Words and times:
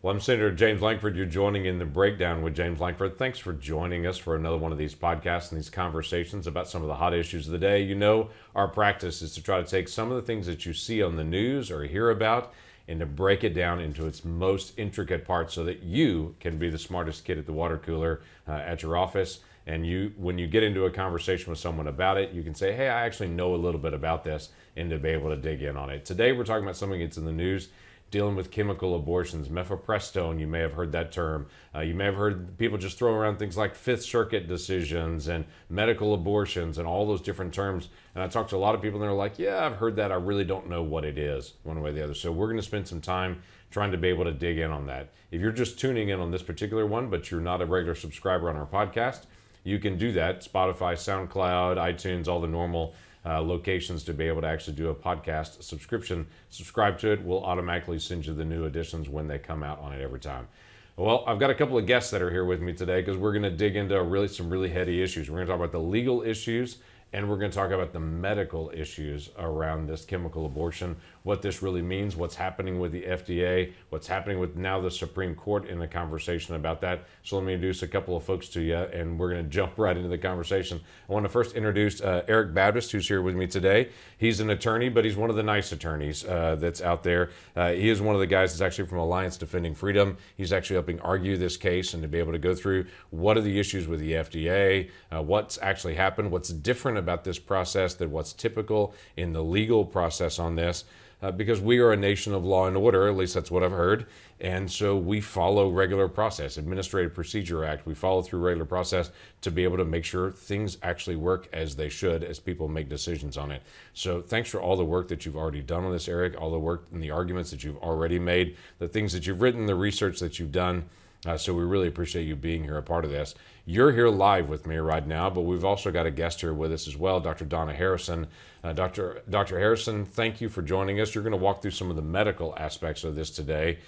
Well, 0.00 0.14
I'm 0.14 0.20
Senator 0.20 0.52
James 0.52 0.80
Lankford. 0.80 1.16
You're 1.16 1.26
joining 1.26 1.64
in 1.64 1.80
the 1.80 1.84
breakdown 1.84 2.42
with 2.42 2.54
James 2.54 2.78
Lankford. 2.78 3.18
Thanks 3.18 3.40
for 3.40 3.52
joining 3.52 4.06
us 4.06 4.16
for 4.16 4.36
another 4.36 4.56
one 4.56 4.70
of 4.70 4.78
these 4.78 4.94
podcasts 4.94 5.50
and 5.50 5.58
these 5.58 5.70
conversations 5.70 6.46
about 6.46 6.68
some 6.68 6.82
of 6.82 6.88
the 6.88 6.94
hot 6.94 7.12
issues 7.12 7.46
of 7.46 7.52
the 7.52 7.58
day. 7.58 7.82
You 7.82 7.96
know, 7.96 8.30
our 8.54 8.68
practice 8.68 9.22
is 9.22 9.34
to 9.34 9.42
try 9.42 9.60
to 9.60 9.68
take 9.68 9.88
some 9.88 10.12
of 10.12 10.16
the 10.16 10.22
things 10.22 10.46
that 10.46 10.64
you 10.64 10.72
see 10.72 11.02
on 11.02 11.16
the 11.16 11.24
news 11.24 11.68
or 11.68 11.82
hear 11.82 12.10
about 12.10 12.54
and 12.86 13.00
to 13.00 13.06
break 13.06 13.42
it 13.42 13.54
down 13.54 13.80
into 13.80 14.06
its 14.06 14.24
most 14.24 14.72
intricate 14.78 15.26
parts 15.26 15.52
so 15.52 15.64
that 15.64 15.82
you 15.82 16.36
can 16.38 16.58
be 16.58 16.70
the 16.70 16.78
smartest 16.78 17.24
kid 17.24 17.36
at 17.36 17.46
the 17.46 17.52
water 17.52 17.76
cooler 17.76 18.20
uh, 18.46 18.52
at 18.52 18.84
your 18.84 18.96
office. 18.96 19.40
And 19.66 19.84
you, 19.84 20.12
when 20.16 20.38
you 20.38 20.46
get 20.46 20.62
into 20.62 20.84
a 20.84 20.92
conversation 20.92 21.50
with 21.50 21.58
someone 21.58 21.88
about 21.88 22.18
it, 22.18 22.30
you 22.30 22.44
can 22.44 22.54
say, 22.54 22.72
"Hey, 22.72 22.88
I 22.88 23.04
actually 23.04 23.30
know 23.30 23.52
a 23.52 23.56
little 23.56 23.80
bit 23.80 23.94
about 23.94 24.22
this," 24.22 24.50
and 24.76 24.88
to 24.90 24.98
be 24.98 25.08
able 25.08 25.30
to 25.30 25.36
dig 25.36 25.60
in 25.60 25.76
on 25.76 25.90
it. 25.90 26.04
Today, 26.04 26.30
we're 26.30 26.44
talking 26.44 26.62
about 26.62 26.76
something 26.76 27.00
that's 27.00 27.18
in 27.18 27.24
the 27.24 27.32
news 27.32 27.68
dealing 28.10 28.36
with 28.36 28.50
chemical 28.50 28.94
abortions, 28.96 29.48
mifepristone. 29.48 30.40
You 30.40 30.46
may 30.46 30.60
have 30.60 30.72
heard 30.72 30.92
that 30.92 31.12
term. 31.12 31.46
Uh, 31.74 31.80
you 31.80 31.94
may 31.94 32.06
have 32.06 32.14
heard 32.14 32.56
people 32.56 32.78
just 32.78 32.98
throw 32.98 33.14
around 33.14 33.38
things 33.38 33.56
like 33.56 33.74
Fifth 33.74 34.04
Circuit 34.04 34.48
decisions 34.48 35.28
and 35.28 35.44
medical 35.68 36.14
abortions 36.14 36.78
and 36.78 36.88
all 36.88 37.06
those 37.06 37.20
different 37.20 37.52
terms. 37.52 37.88
And 38.14 38.24
I 38.24 38.28
talked 38.28 38.50
to 38.50 38.56
a 38.56 38.58
lot 38.58 38.74
of 38.74 38.82
people, 38.82 39.00
and 39.00 39.08
they're 39.08 39.16
like, 39.16 39.38
"Yeah, 39.38 39.64
I've 39.64 39.76
heard 39.76 39.96
that. 39.96 40.10
I 40.10 40.16
really 40.16 40.44
don't 40.44 40.68
know 40.68 40.82
what 40.82 41.04
it 41.04 41.18
is, 41.18 41.54
one 41.64 41.80
way 41.82 41.90
or 41.90 41.92
the 41.92 42.04
other." 42.04 42.14
So 42.14 42.32
we're 42.32 42.46
going 42.46 42.56
to 42.56 42.62
spend 42.62 42.88
some 42.88 43.00
time 43.00 43.42
trying 43.70 43.92
to 43.92 43.98
be 43.98 44.08
able 44.08 44.24
to 44.24 44.32
dig 44.32 44.58
in 44.58 44.70
on 44.70 44.86
that. 44.86 45.10
If 45.30 45.40
you're 45.40 45.52
just 45.52 45.78
tuning 45.78 46.08
in 46.08 46.20
on 46.20 46.30
this 46.30 46.42
particular 46.42 46.86
one, 46.86 47.10
but 47.10 47.30
you're 47.30 47.40
not 47.40 47.60
a 47.60 47.66
regular 47.66 47.94
subscriber 47.94 48.48
on 48.48 48.56
our 48.56 48.66
podcast, 48.66 49.26
you 49.64 49.78
can 49.78 49.98
do 49.98 50.12
that. 50.12 50.40
Spotify, 50.40 50.94
SoundCloud, 50.94 51.76
iTunes, 51.76 52.28
all 52.28 52.40
the 52.40 52.48
normal 52.48 52.94
uh, 53.28 53.40
locations 53.42 54.02
to 54.04 54.14
be 54.14 54.26
able 54.26 54.40
to 54.40 54.46
actually 54.46 54.74
do 54.74 54.88
a 54.88 54.94
podcast 54.94 55.62
subscription. 55.62 56.26
Subscribe 56.48 56.98
to 57.00 57.12
it. 57.12 57.22
We'll 57.22 57.44
automatically 57.44 57.98
send 57.98 58.26
you 58.26 58.32
the 58.32 58.44
new 58.44 58.64
editions 58.64 59.08
when 59.08 59.28
they 59.28 59.38
come 59.38 59.62
out 59.62 59.80
on 59.80 59.92
it 59.92 60.00
every 60.00 60.20
time. 60.20 60.48
Well, 60.96 61.22
I've 61.26 61.38
got 61.38 61.50
a 61.50 61.54
couple 61.54 61.78
of 61.78 61.86
guests 61.86 62.10
that 62.10 62.22
are 62.22 62.30
here 62.30 62.44
with 62.44 62.60
me 62.60 62.72
today 62.72 63.00
because 63.00 63.16
we're 63.16 63.32
going 63.32 63.44
to 63.44 63.50
dig 63.50 63.76
into 63.76 64.02
really 64.02 64.26
some 64.26 64.50
really 64.50 64.70
heady 64.70 65.00
issues. 65.00 65.30
We're 65.30 65.36
going 65.36 65.46
to 65.46 65.52
talk 65.52 65.60
about 65.60 65.72
the 65.72 65.78
legal 65.78 66.22
issues 66.22 66.78
and 67.12 67.28
we're 67.28 67.38
going 67.38 67.50
to 67.50 67.56
talk 67.56 67.70
about 67.70 67.92
the 67.92 68.00
medical 68.00 68.70
issues 68.74 69.30
around 69.38 69.86
this 69.86 70.04
chemical 70.04 70.44
abortion, 70.44 70.96
what 71.22 71.40
this 71.40 71.62
really 71.62 71.80
means, 71.80 72.16
what's 72.16 72.34
happening 72.34 72.78
with 72.78 72.92
the 72.92 73.02
FDA, 73.02 73.72
what's 73.88 74.06
happening 74.06 74.38
with 74.38 74.56
now 74.56 74.80
the 74.80 74.90
Supreme 74.90 75.34
Court 75.34 75.66
in 75.66 75.78
the 75.78 75.86
conversation 75.86 76.54
about 76.54 76.82
that. 76.82 77.06
So 77.22 77.36
let 77.36 77.46
me 77.46 77.54
introduce 77.54 77.82
a 77.82 77.88
couple 77.88 78.16
of 78.16 78.24
folks 78.24 78.48
to 78.50 78.60
you, 78.60 78.76
and 78.76 79.18
we're 79.18 79.30
going 79.30 79.44
to 79.44 79.50
jump 79.50 79.78
right 79.78 79.96
into 79.96 80.08
the 80.08 80.18
conversation. 80.18 80.80
I 81.08 81.12
want 81.12 81.24
to 81.24 81.30
first 81.30 81.54
introduce 81.54 82.02
uh, 82.02 82.24
Erik 82.28 82.52
Baptist, 82.52 82.92
who's 82.92 83.08
here 83.08 83.22
with 83.22 83.34
me 83.34 83.46
today. 83.46 83.88
He's 84.18 84.40
an 84.40 84.50
attorney, 84.50 84.90
but 84.90 85.04
he's 85.04 85.16
one 85.16 85.30
of 85.30 85.36
the 85.36 85.42
nice 85.42 85.72
attorneys 85.72 86.26
uh, 86.26 86.56
that's 86.56 86.82
out 86.82 87.04
there. 87.04 87.30
Uh, 87.56 87.72
he 87.72 87.88
is 87.88 88.02
one 88.02 88.16
of 88.16 88.20
the 88.20 88.26
guys 88.26 88.52
that's 88.52 88.60
actually 88.60 88.86
from 88.86 88.98
Alliance 88.98 89.38
Defending 89.38 89.74
Freedom. 89.74 90.18
He's 90.36 90.52
actually 90.52 90.76
helping 90.76 91.00
argue 91.00 91.38
this 91.38 91.56
case 91.56 91.94
and 91.94 92.02
to 92.02 92.08
be 92.08 92.18
able 92.18 92.32
to 92.32 92.38
go 92.38 92.54
through 92.54 92.86
what 93.10 93.38
are 93.38 93.42
the 93.42 93.58
issues 93.58 93.88
with 93.88 94.00
the 94.00 94.12
FDA, 94.12 94.90
uh, 95.10 95.22
what's 95.22 95.58
actually 95.62 95.94
happened, 95.94 96.30
what's 96.30 96.50
different 96.50 96.97
about 96.98 97.24
this 97.24 97.38
process 97.38 97.94
than 97.94 98.10
what's 98.10 98.32
typical 98.32 98.94
in 99.16 99.32
the 99.32 99.42
legal 99.42 99.84
process 99.84 100.38
on 100.38 100.56
this 100.56 100.84
uh, 101.20 101.30
because 101.32 101.60
we 101.60 101.78
are 101.78 101.92
a 101.92 101.96
nation 101.96 102.32
of 102.32 102.44
law 102.44 102.66
and 102.66 102.76
order, 102.76 103.08
at 103.08 103.16
least 103.16 103.34
that's 103.34 103.50
what 103.50 103.62
I've 103.62 103.72
heard. 103.72 104.06
And 104.40 104.70
so 104.70 104.96
we 104.96 105.20
follow 105.20 105.68
regular 105.68 106.06
process, 106.06 106.58
Administrative 106.58 107.12
Procedure 107.12 107.64
Act. 107.64 107.86
We 107.86 107.94
follow 107.94 108.22
through 108.22 108.40
regular 108.40 108.64
process 108.64 109.10
to 109.40 109.50
be 109.50 109.64
able 109.64 109.78
to 109.78 109.84
make 109.84 110.04
sure 110.04 110.30
things 110.30 110.78
actually 110.80 111.16
work 111.16 111.48
as 111.52 111.74
they 111.74 111.88
should 111.88 112.22
as 112.22 112.38
people 112.38 112.68
make 112.68 112.88
decisions 112.88 113.36
on 113.36 113.50
it. 113.50 113.62
So 113.94 114.22
thanks 114.22 114.48
for 114.48 114.60
all 114.60 114.76
the 114.76 114.84
work 114.84 115.08
that 115.08 115.26
you've 115.26 115.36
already 115.36 115.62
done 115.62 115.84
on 115.84 115.92
this, 115.92 116.08
Erik, 116.08 116.40
all 116.40 116.52
the 116.52 116.58
work 116.58 116.86
and 116.92 117.02
the 117.02 117.10
arguments 117.10 117.50
that 117.50 117.64
you've 117.64 117.78
already 117.78 118.20
made, 118.20 118.56
the 118.78 118.88
things 118.88 119.12
that 119.12 119.26
you've 119.26 119.42
written, 119.42 119.66
the 119.66 119.74
research 119.74 120.20
that 120.20 120.38
you've 120.38 120.52
done. 120.52 120.84
Uh, 121.26 121.36
so 121.36 121.52
we 121.52 121.64
really 121.64 121.88
appreciate 121.88 122.24
you 122.24 122.36
being 122.36 122.62
here, 122.62 122.76
a 122.76 122.82
part 122.82 123.04
of 123.04 123.10
this. 123.10 123.34
You're 123.64 123.92
here 123.92 124.08
live 124.08 124.48
with 124.48 124.66
me 124.66 124.76
right 124.76 125.06
now, 125.06 125.28
but 125.28 125.42
we've 125.42 125.64
also 125.64 125.90
got 125.90 126.06
a 126.06 126.10
guest 126.10 126.40
here 126.40 126.54
with 126.54 126.72
us 126.72 126.86
as 126.86 126.96
well, 126.96 127.20
Dr. 127.20 127.44
Donna 127.44 127.74
Harrison. 127.74 128.28
Uh, 128.62 128.72
Dr. 128.72 129.22
Dr. 129.28 129.58
Harrison, 129.58 130.04
thank 130.04 130.40
you 130.40 130.48
for 130.48 130.62
joining 130.62 131.00
us. 131.00 131.14
You're 131.14 131.24
going 131.24 131.32
to 131.32 131.36
walk 131.36 131.60
through 131.60 131.72
some 131.72 131.90
of 131.90 131.96
the 131.96 132.02
medical 132.02 132.54
aspects 132.56 133.04
of 133.04 133.14
this 133.14 133.30
today. 133.30 133.78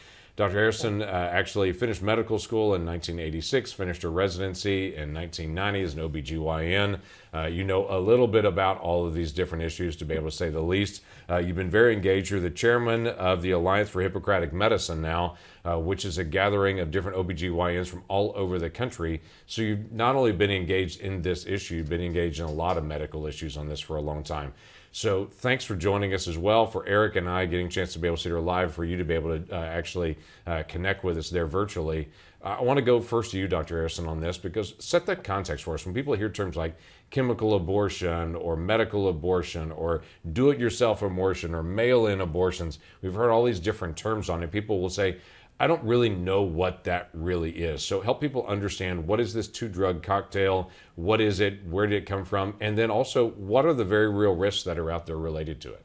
Dr. 0.41 0.55
Harrison 0.55 1.03
uh, 1.03 1.05
actually 1.05 1.71
finished 1.71 2.01
medical 2.01 2.39
school 2.39 2.75
in 2.75 2.87
1986, 2.87 3.75
finished 3.75 4.01
her 4.01 4.11
residency 4.11 4.97
in 4.97 5.12
1990 5.12 5.83
as 5.83 5.93
an 5.93 6.01
OBGYN. 6.01 6.99
Uh, 7.34 7.43
you 7.43 7.62
know 7.62 7.87
a 7.91 8.01
little 8.01 8.27
bit 8.27 8.47
about 8.47 8.81
all 8.81 9.06
of 9.06 9.12
these 9.12 9.33
different 9.33 9.65
issues, 9.65 9.97
to 9.97 10.06
be 10.06 10.15
able 10.15 10.31
to 10.31 10.34
say 10.34 10.49
the 10.49 10.59
least. 10.59 11.03
Uh, 11.28 11.37
you've 11.37 11.56
been 11.56 11.69
very 11.69 11.93
engaged. 11.93 12.31
You're 12.31 12.41
the 12.41 12.49
chairman 12.49 13.06
of 13.06 13.43
the 13.43 13.51
Alliance 13.51 13.91
for 13.91 14.01
Hippocratic 14.01 14.51
Medicine 14.51 15.03
now, 15.03 15.37
uh, 15.62 15.78
which 15.78 16.06
is 16.06 16.17
a 16.17 16.25
gathering 16.25 16.81
of 16.81 16.91
different 16.91 17.19
OBGYNs 17.19 17.89
from 17.89 18.03
all 18.09 18.33
over 18.34 18.59
the 18.59 18.71
country. 18.71 19.21
So 19.45 19.61
you've 19.61 19.93
not 19.93 20.17
only 20.17 20.33
been 20.33 20.51
engaged 20.51 21.01
in 21.01 21.21
this 21.21 21.45
issue, 21.45 21.75
you've 21.75 21.91
been 21.91 22.01
engaged 22.01 22.41
in 22.41 22.47
a 22.47 22.51
lot 22.51 22.78
of 22.78 22.84
medical 22.87 23.27
issues 23.27 23.59
on 23.59 23.69
this 23.69 23.81
for 23.81 23.97
a 23.97 24.01
long 24.01 24.22
time. 24.22 24.55
So 24.93 25.27
thanks 25.27 25.65
for 25.65 25.77
joining 25.77 26.15
us 26.15 26.27
as 26.27 26.37
well. 26.37 26.67
For 26.67 26.84
Erik 26.87 27.15
and 27.15 27.28
I 27.28 27.47
getting 27.47 27.67
a 27.67 27.71
chance 27.71 27.93
to 27.93 28.01
be 28.01 28.09
able 28.09 28.17
to 28.17 28.23
sit 28.23 28.31
here 28.31 28.41
live, 28.41 28.75
for 28.75 28.84
you 28.84 28.97
to 28.97 29.05
be 29.05 29.15
able 29.15 29.39
to 29.39 29.55
uh, 29.55 29.61
actually 29.61 30.19
uh, 30.47 30.65
connect 30.67 31.05
with 31.05 31.17
us 31.17 31.31
there 31.31 31.47
virtually. 31.47 32.09
I 32.43 32.62
want 32.62 32.78
to 32.78 32.83
go 32.83 33.01
first 33.01 33.33
to 33.33 33.39
you, 33.39 33.47
Dr. 33.47 33.77
Harrison, 33.77 34.09
on 34.09 34.21
this 34.21 34.39
because 34.39 34.75
set 34.78 35.06
that 35.06 35.23
context 35.23 35.65
for 35.65 35.75
us. 35.75 35.84
When 35.84 35.95
people 35.95 36.15
hear 36.15 36.31
terms 36.31 36.56
like 36.56 36.75
chemical 37.11 37.55
abortion 37.55 38.34
or 38.34 38.56
medical 38.56 39.09
abortion 39.09 39.71
or 39.73 40.03
do 40.33 40.51
it 40.51 40.59
yourself 40.59 41.03
abortion 41.03 41.55
or 41.55 41.62
mail 41.62 42.07
in 42.07 42.22
abortions, 42.22 42.78
we've 43.03 43.15
heard 43.15 43.31
all 43.31 43.45
these 43.45 43.61
different 43.61 43.97
terms 43.97 44.31
on 44.31 44.43
it. 44.43 44.51
People 44.51 44.81
will 44.81 44.91
say, 44.91 45.19
I 45.60 45.66
don't 45.66 45.84
really 45.84 46.09
know 46.09 46.41
what 46.41 46.84
that 46.84 47.10
really 47.12 47.50
is. 47.50 47.84
So 47.84 48.00
help 48.00 48.19
people 48.19 48.47
understand 48.47 49.06
what 49.06 49.21
is 49.21 49.34
this 49.34 49.47
two 49.47 49.69
drug 49.69 50.03
cocktail? 50.03 50.71
What 50.94 51.21
is 51.21 51.38
it? 51.38 51.66
Where 51.66 51.87
did 51.87 52.03
it 52.03 52.06
come 52.06 52.25
from? 52.25 52.54
And 52.60 52.78
then 52.78 52.91
also, 52.91 53.28
what 53.32 53.66
are 53.66 53.75
the 53.75 53.84
very 53.84 54.10
real 54.10 54.34
risks 54.34 54.65
that 54.65 54.78
are 54.78 54.91
out 54.91 55.04
there 55.04 55.19
related 55.19 55.60
to 55.60 55.75
it? 55.75 55.84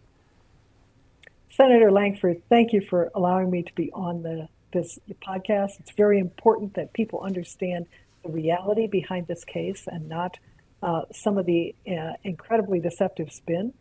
Senator 1.50 1.92
Lankford, 1.92 2.42
thank 2.48 2.72
you 2.72 2.80
for 2.80 3.12
allowing 3.16 3.52
me 3.52 3.64
to 3.64 3.74
be 3.76 3.92
on 3.92 4.24
the 4.24 4.48
this 4.72 4.98
podcast. 5.22 5.80
It's 5.82 5.92
very 5.92 6.20
important 6.20 6.74
that 6.76 6.94
people 6.94 7.22
understand 7.22 7.86
the 8.24 8.30
reality 8.30 8.88
behind 8.88 9.28
this 9.28 9.44
case 9.44 9.88
and 9.88 10.08
not 10.08 10.38
uh, 10.82 11.02
some 11.12 11.38
of 11.38 11.46
the 11.46 11.76
uh, 11.88 12.14
incredibly 12.24 12.80
deceptive 12.80 13.32
spin. 13.32 13.74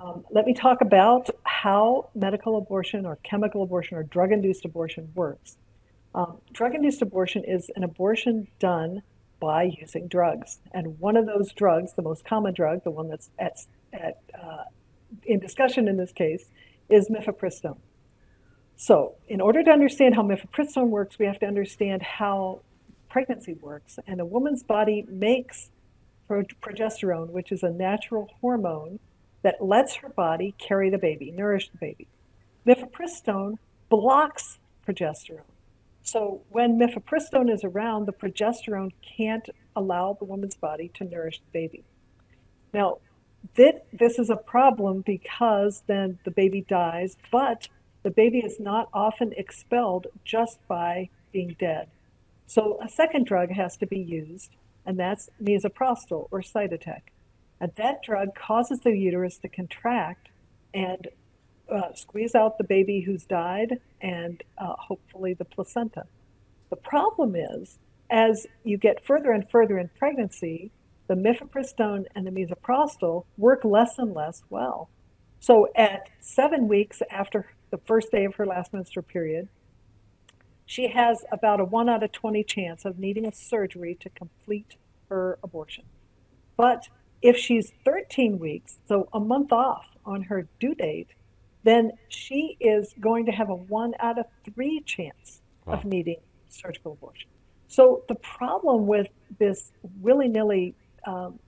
Um, 0.00 0.24
let 0.30 0.44
me 0.44 0.54
talk 0.54 0.80
about 0.80 1.28
how 1.42 2.10
medical 2.14 2.56
abortion 2.56 3.04
or 3.04 3.16
chemical 3.24 3.64
abortion 3.64 3.96
or 3.96 4.04
drug 4.04 4.30
induced 4.30 4.64
abortion 4.64 5.10
works. 5.14 5.56
Um, 6.14 6.38
drug 6.52 6.74
induced 6.74 7.02
abortion 7.02 7.42
is 7.44 7.68
an 7.74 7.82
abortion 7.82 8.46
done 8.60 9.02
by 9.40 9.64
using 9.64 10.06
drugs. 10.06 10.60
And 10.72 11.00
one 11.00 11.16
of 11.16 11.26
those 11.26 11.52
drugs, 11.52 11.94
the 11.94 12.02
most 12.02 12.24
common 12.24 12.54
drug, 12.54 12.84
the 12.84 12.90
one 12.90 13.08
that's 13.08 13.30
at, 13.40 13.58
at, 13.92 14.20
uh, 14.40 14.64
in 15.24 15.40
discussion 15.40 15.88
in 15.88 15.96
this 15.96 16.12
case, 16.12 16.44
is 16.88 17.08
mifepristone. 17.08 17.78
So, 18.76 19.16
in 19.26 19.40
order 19.40 19.64
to 19.64 19.70
understand 19.70 20.14
how 20.14 20.22
mifepristone 20.22 20.88
works, 20.88 21.18
we 21.18 21.26
have 21.26 21.40
to 21.40 21.46
understand 21.46 22.02
how 22.02 22.60
pregnancy 23.08 23.54
works. 23.54 23.98
And 24.06 24.20
a 24.20 24.24
woman's 24.24 24.62
body 24.62 25.04
makes 25.08 25.70
progesterone, 26.30 27.30
which 27.30 27.50
is 27.50 27.64
a 27.64 27.70
natural 27.70 28.30
hormone 28.40 29.00
that 29.42 29.64
lets 29.64 29.96
her 29.96 30.08
body 30.08 30.54
carry 30.58 30.90
the 30.90 30.98
baby, 30.98 31.30
nourish 31.30 31.70
the 31.70 31.78
baby. 31.78 32.08
Mifepristone 32.66 33.58
blocks 33.88 34.58
progesterone. 34.86 35.42
So 36.02 36.42
when 36.50 36.78
mifepristone 36.78 37.52
is 37.52 37.64
around, 37.64 38.06
the 38.06 38.12
progesterone 38.12 38.92
can't 39.02 39.48
allow 39.76 40.16
the 40.18 40.24
woman's 40.24 40.56
body 40.56 40.90
to 40.94 41.04
nourish 41.04 41.38
the 41.38 41.52
baby. 41.52 41.84
Now, 42.72 42.98
this 43.54 44.18
is 44.18 44.30
a 44.30 44.36
problem 44.36 45.02
because 45.02 45.82
then 45.86 46.18
the 46.24 46.30
baby 46.30 46.62
dies, 46.62 47.16
but 47.30 47.68
the 48.02 48.10
baby 48.10 48.38
is 48.38 48.58
not 48.58 48.88
often 48.92 49.32
expelled 49.36 50.08
just 50.24 50.58
by 50.66 51.10
being 51.32 51.56
dead. 51.58 51.88
So 52.46 52.78
a 52.82 52.88
second 52.88 53.26
drug 53.26 53.50
has 53.50 53.76
to 53.76 53.86
be 53.86 53.98
used, 53.98 54.50
and 54.86 54.98
that's 54.98 55.28
misoprostol 55.42 56.28
or 56.30 56.40
Cytotec. 56.40 57.02
That 57.60 58.02
drug 58.02 58.28
causes 58.34 58.80
the 58.84 58.96
uterus 58.96 59.38
to 59.38 59.48
contract 59.48 60.28
and 60.72 61.08
uh, 61.72 61.92
squeeze 61.94 62.34
out 62.34 62.58
the 62.58 62.64
baby 62.64 63.02
who's 63.04 63.24
died 63.24 63.80
and 64.00 64.42
uh, 64.58 64.74
hopefully 64.78 65.34
the 65.34 65.44
placenta. 65.44 66.04
The 66.70 66.76
problem 66.76 67.34
is, 67.34 67.78
as 68.10 68.46
you 68.64 68.78
get 68.78 69.04
further 69.04 69.32
and 69.32 69.48
further 69.50 69.78
in 69.78 69.90
pregnancy, 69.98 70.70
the 71.08 71.14
mifepristone 71.14 72.04
and 72.14 72.26
the 72.26 72.30
misoprostol 72.30 73.24
work 73.36 73.64
less 73.64 73.90
and 73.98 74.14
less 74.14 74.42
well. 74.50 74.88
So 75.40 75.68
at 75.76 76.08
seven 76.20 76.68
weeks 76.68 76.98
after 77.10 77.46
the 77.70 77.78
first 77.86 78.10
day 78.10 78.24
of 78.24 78.34
her 78.36 78.46
last 78.46 78.72
menstrual 78.72 79.04
period, 79.04 79.48
she 80.66 80.88
has 80.88 81.24
about 81.32 81.60
a 81.60 81.64
1 81.64 81.88
out 81.88 82.02
of 82.02 82.12
20 82.12 82.44
chance 82.44 82.84
of 82.84 82.98
needing 82.98 83.26
a 83.26 83.32
surgery 83.32 83.96
to 84.00 84.10
complete 84.10 84.76
her 85.08 85.38
abortion. 85.42 85.84
But 86.56 86.88
if 87.22 87.36
she's 87.36 87.72
13 87.84 88.38
weeks, 88.38 88.78
so 88.86 89.08
a 89.12 89.20
month 89.20 89.52
off 89.52 89.86
on 90.04 90.22
her 90.22 90.46
due 90.60 90.74
date, 90.74 91.08
then 91.64 91.92
she 92.08 92.56
is 92.60 92.94
going 93.00 93.26
to 93.26 93.32
have 93.32 93.50
a 93.50 93.54
one 93.54 93.92
out 94.00 94.18
of 94.18 94.26
three 94.44 94.80
chance 94.86 95.40
wow. 95.64 95.74
of 95.74 95.84
needing 95.84 96.20
surgical 96.48 96.92
abortion. 96.92 97.28
So 97.68 98.04
the 98.08 98.14
problem 98.14 98.86
with 98.86 99.08
this 99.38 99.72
willy 100.00 100.28
nilly 100.28 100.74
um, 101.06 101.38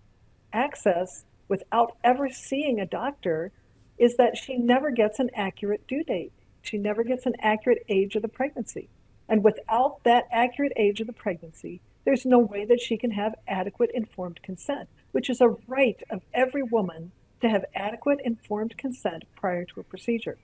access 0.52 1.24
without 1.48 1.96
ever 2.04 2.28
seeing 2.28 2.80
a 2.80 2.86
doctor 2.86 3.52
is 3.98 4.16
that 4.16 4.36
she 4.36 4.56
never 4.56 4.90
gets 4.90 5.18
an 5.18 5.30
accurate 5.34 5.86
due 5.86 6.04
date. 6.04 6.32
She 6.62 6.78
never 6.78 7.02
gets 7.04 7.26
an 7.26 7.34
accurate 7.40 7.84
age 7.88 8.16
of 8.16 8.22
the 8.22 8.28
pregnancy. 8.28 8.88
And 9.28 9.44
without 9.44 10.02
that 10.04 10.24
accurate 10.32 10.72
age 10.76 11.00
of 11.00 11.06
the 11.06 11.12
pregnancy, 11.12 11.80
there's 12.04 12.26
no 12.26 12.38
way 12.38 12.64
that 12.64 12.80
she 12.80 12.96
can 12.96 13.12
have 13.12 13.34
adequate 13.46 13.90
informed 13.94 14.42
consent, 14.42 14.88
which 15.12 15.30
is 15.30 15.40
a 15.40 15.56
right 15.66 16.02
of 16.10 16.22
every 16.32 16.62
woman 16.62 17.12
to 17.40 17.48
have 17.48 17.64
adequate 17.74 18.20
informed 18.24 18.76
consent 18.76 19.24
prior 19.36 19.64
to 19.64 19.80
a 19.80 19.84
procedure. 19.84 20.38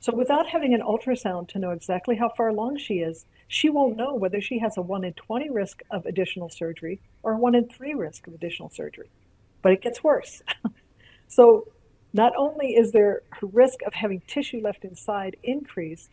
So 0.00 0.14
without 0.14 0.46
having 0.46 0.74
an 0.74 0.82
ultrasound 0.82 1.48
to 1.48 1.58
know 1.58 1.70
exactly 1.70 2.16
how 2.16 2.28
far 2.28 2.48
along 2.48 2.76
she 2.76 2.96
is, 2.96 3.24
she 3.48 3.70
won't 3.70 3.96
know 3.96 4.14
whether 4.14 4.40
she 4.40 4.58
has 4.58 4.76
a 4.76 4.82
1 4.82 5.04
in 5.04 5.14
20 5.14 5.48
risk 5.48 5.82
of 5.90 6.04
additional 6.04 6.50
surgery 6.50 7.00
or 7.22 7.32
a 7.32 7.38
1 7.38 7.54
in 7.54 7.68
3 7.68 7.94
risk 7.94 8.26
of 8.26 8.34
additional 8.34 8.68
surgery. 8.68 9.08
But 9.62 9.72
it 9.72 9.80
gets 9.80 10.04
worse. 10.04 10.42
so 11.28 11.68
not 12.12 12.34
only 12.36 12.76
is 12.76 12.92
there 12.92 13.22
her 13.30 13.46
risk 13.46 13.80
of 13.86 13.94
having 13.94 14.20
tissue 14.26 14.60
left 14.60 14.84
inside 14.84 15.36
increased, 15.42 16.10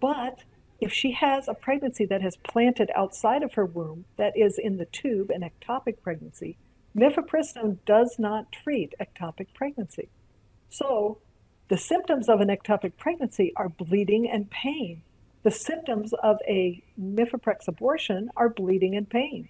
but 0.00 0.44
if 0.80 0.92
she 0.92 1.12
has 1.12 1.46
a 1.48 1.54
pregnancy 1.54 2.04
that 2.06 2.22
has 2.22 2.36
planted 2.36 2.90
outside 2.94 3.42
of 3.42 3.54
her 3.54 3.66
womb, 3.66 4.04
that 4.16 4.36
is 4.36 4.58
in 4.58 4.78
the 4.78 4.86
tube, 4.86 5.30
an 5.30 5.42
ectopic 5.42 6.00
pregnancy, 6.00 6.56
mifepristone 6.96 7.78
does 7.86 8.16
not 8.18 8.52
treat 8.52 8.94
ectopic 9.00 9.48
pregnancy. 9.54 10.08
So 10.68 11.18
the 11.68 11.76
symptoms 11.76 12.28
of 12.28 12.40
an 12.40 12.48
ectopic 12.48 12.96
pregnancy 12.98 13.52
are 13.56 13.68
bleeding 13.68 14.28
and 14.28 14.50
pain. 14.50 15.02
The 15.42 15.50
symptoms 15.50 16.12
of 16.22 16.38
a 16.46 16.82
mifeprex 17.00 17.66
abortion 17.66 18.30
are 18.36 18.48
bleeding 18.48 18.94
and 18.94 19.08
pain. 19.08 19.48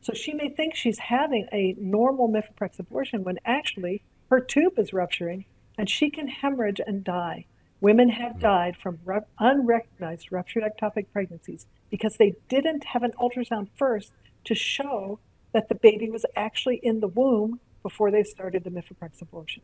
So 0.00 0.12
she 0.12 0.34
may 0.34 0.50
think 0.50 0.74
she's 0.74 0.98
having 0.98 1.48
a 1.52 1.74
normal 1.78 2.28
mifeprex 2.28 2.78
abortion 2.78 3.24
when 3.24 3.38
actually 3.44 4.02
her 4.30 4.40
tube 4.40 4.78
is 4.78 4.92
rupturing 4.92 5.46
and 5.78 5.88
she 5.88 6.10
can 6.10 6.28
hemorrhage 6.28 6.80
and 6.86 7.02
die. 7.02 7.46
Women 7.80 8.10
have 8.10 8.32
mm-hmm. 8.32 8.40
died 8.40 8.76
from 8.76 8.98
unrecognized 9.38 10.30
ruptured 10.30 10.64
ectopic 10.64 11.06
pregnancies 11.12 11.66
because 11.90 12.16
they 12.16 12.34
didn't 12.48 12.84
have 12.84 13.02
an 13.02 13.12
ultrasound 13.12 13.68
first 13.76 14.12
to 14.44 14.54
show 14.54 15.18
that 15.54 15.70
the 15.70 15.74
baby 15.74 16.10
was 16.10 16.26
actually 16.36 16.76
in 16.82 17.00
the 17.00 17.08
womb 17.08 17.60
before 17.82 18.10
they 18.10 18.22
started 18.22 18.64
the 18.64 18.70
mifeprex 18.70 19.22
abortion. 19.22 19.62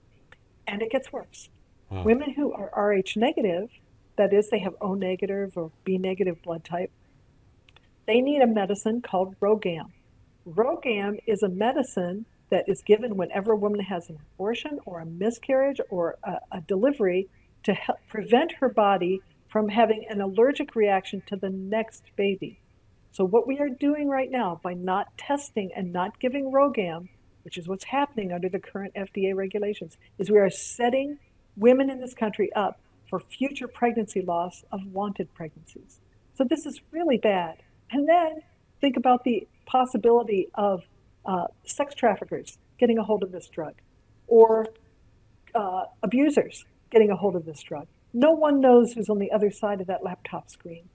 And 0.66 0.80
it 0.80 0.90
gets 0.90 1.12
worse. 1.12 1.50
Wow. 1.90 2.04
Women 2.04 2.32
who 2.32 2.52
are 2.52 2.70
Rh 2.74 3.16
negative 3.16 3.68
that 4.16 4.32
is, 4.32 4.50
they 4.50 4.58
have 4.58 4.74
O 4.80 4.94
negative 4.94 5.56
or 5.56 5.70
B 5.84 5.98
negative 5.98 6.42
blood 6.42 6.62
type, 6.62 6.90
they 8.06 8.20
need 8.20 8.42
a 8.42 8.46
medicine 8.46 9.00
called 9.00 9.34
RhoGAM. 9.40 9.90
RhoGAM 10.46 11.20
is 11.26 11.42
a 11.42 11.48
medicine 11.48 12.26
that 12.50 12.68
is 12.68 12.82
given 12.82 13.16
whenever 13.16 13.52
a 13.52 13.56
woman 13.56 13.80
has 13.80 14.10
an 14.10 14.18
abortion 14.34 14.78
or 14.84 15.00
a 15.00 15.06
miscarriage 15.06 15.80
or 15.90 16.18
a, 16.24 16.38
a 16.52 16.60
delivery 16.62 17.28
to 17.62 17.72
help 17.72 17.98
prevent 18.08 18.52
her 18.52 18.68
body 18.68 19.22
from 19.48 19.68
having 19.68 20.04
an 20.08 20.20
allergic 20.20 20.74
reaction 20.74 21.22
to 21.26 21.36
the 21.36 21.50
next 21.50 22.04
baby. 22.16 22.60
So, 23.12 23.24
what 23.24 23.46
we 23.46 23.58
are 23.58 23.68
doing 23.68 24.08
right 24.08 24.30
now 24.30 24.60
by 24.62 24.74
not 24.74 25.16
testing 25.18 25.70
and 25.74 25.92
not 25.92 26.20
giving 26.20 26.52
RhoGAM, 26.52 27.08
which 27.42 27.58
is 27.58 27.66
what's 27.66 27.84
happening 27.84 28.32
under 28.32 28.48
the 28.48 28.60
current 28.60 28.94
FDA 28.94 29.34
regulations, 29.34 29.96
is 30.18 30.30
we 30.30 30.38
are 30.38 30.50
setting 30.50 31.18
women 31.56 31.90
in 31.90 32.00
this 32.00 32.14
country 32.14 32.52
up 32.54 32.80
for 33.08 33.18
future 33.18 33.66
pregnancy 33.66 34.22
loss 34.22 34.64
of 34.70 34.86
wanted 34.86 35.34
pregnancies. 35.34 36.00
So 36.34 36.44
this 36.44 36.64
is 36.64 36.80
really 36.92 37.18
bad. 37.18 37.62
And 37.90 38.08
then 38.08 38.42
think 38.80 38.96
about 38.96 39.24
the 39.24 39.48
possibility 39.66 40.48
of 40.54 40.84
uh, 41.26 41.46
sex 41.64 41.94
traffickers 41.94 42.58
getting 42.78 42.98
a 42.98 43.02
hold 43.02 43.24
of 43.24 43.32
this 43.32 43.48
drug 43.48 43.74
or 44.28 44.68
uh, 45.54 45.82
abusers 46.02 46.64
getting 46.90 47.10
a 47.10 47.16
hold 47.16 47.34
of 47.36 47.44
this 47.44 47.60
drug. 47.62 47.86
No 48.12 48.30
one 48.32 48.60
knows 48.60 48.92
who's 48.92 49.08
on 49.08 49.18
the 49.18 49.32
other 49.32 49.50
side 49.50 49.80
of 49.80 49.88
that 49.88 50.02
laptop 50.02 50.48
screen. 50.48 50.88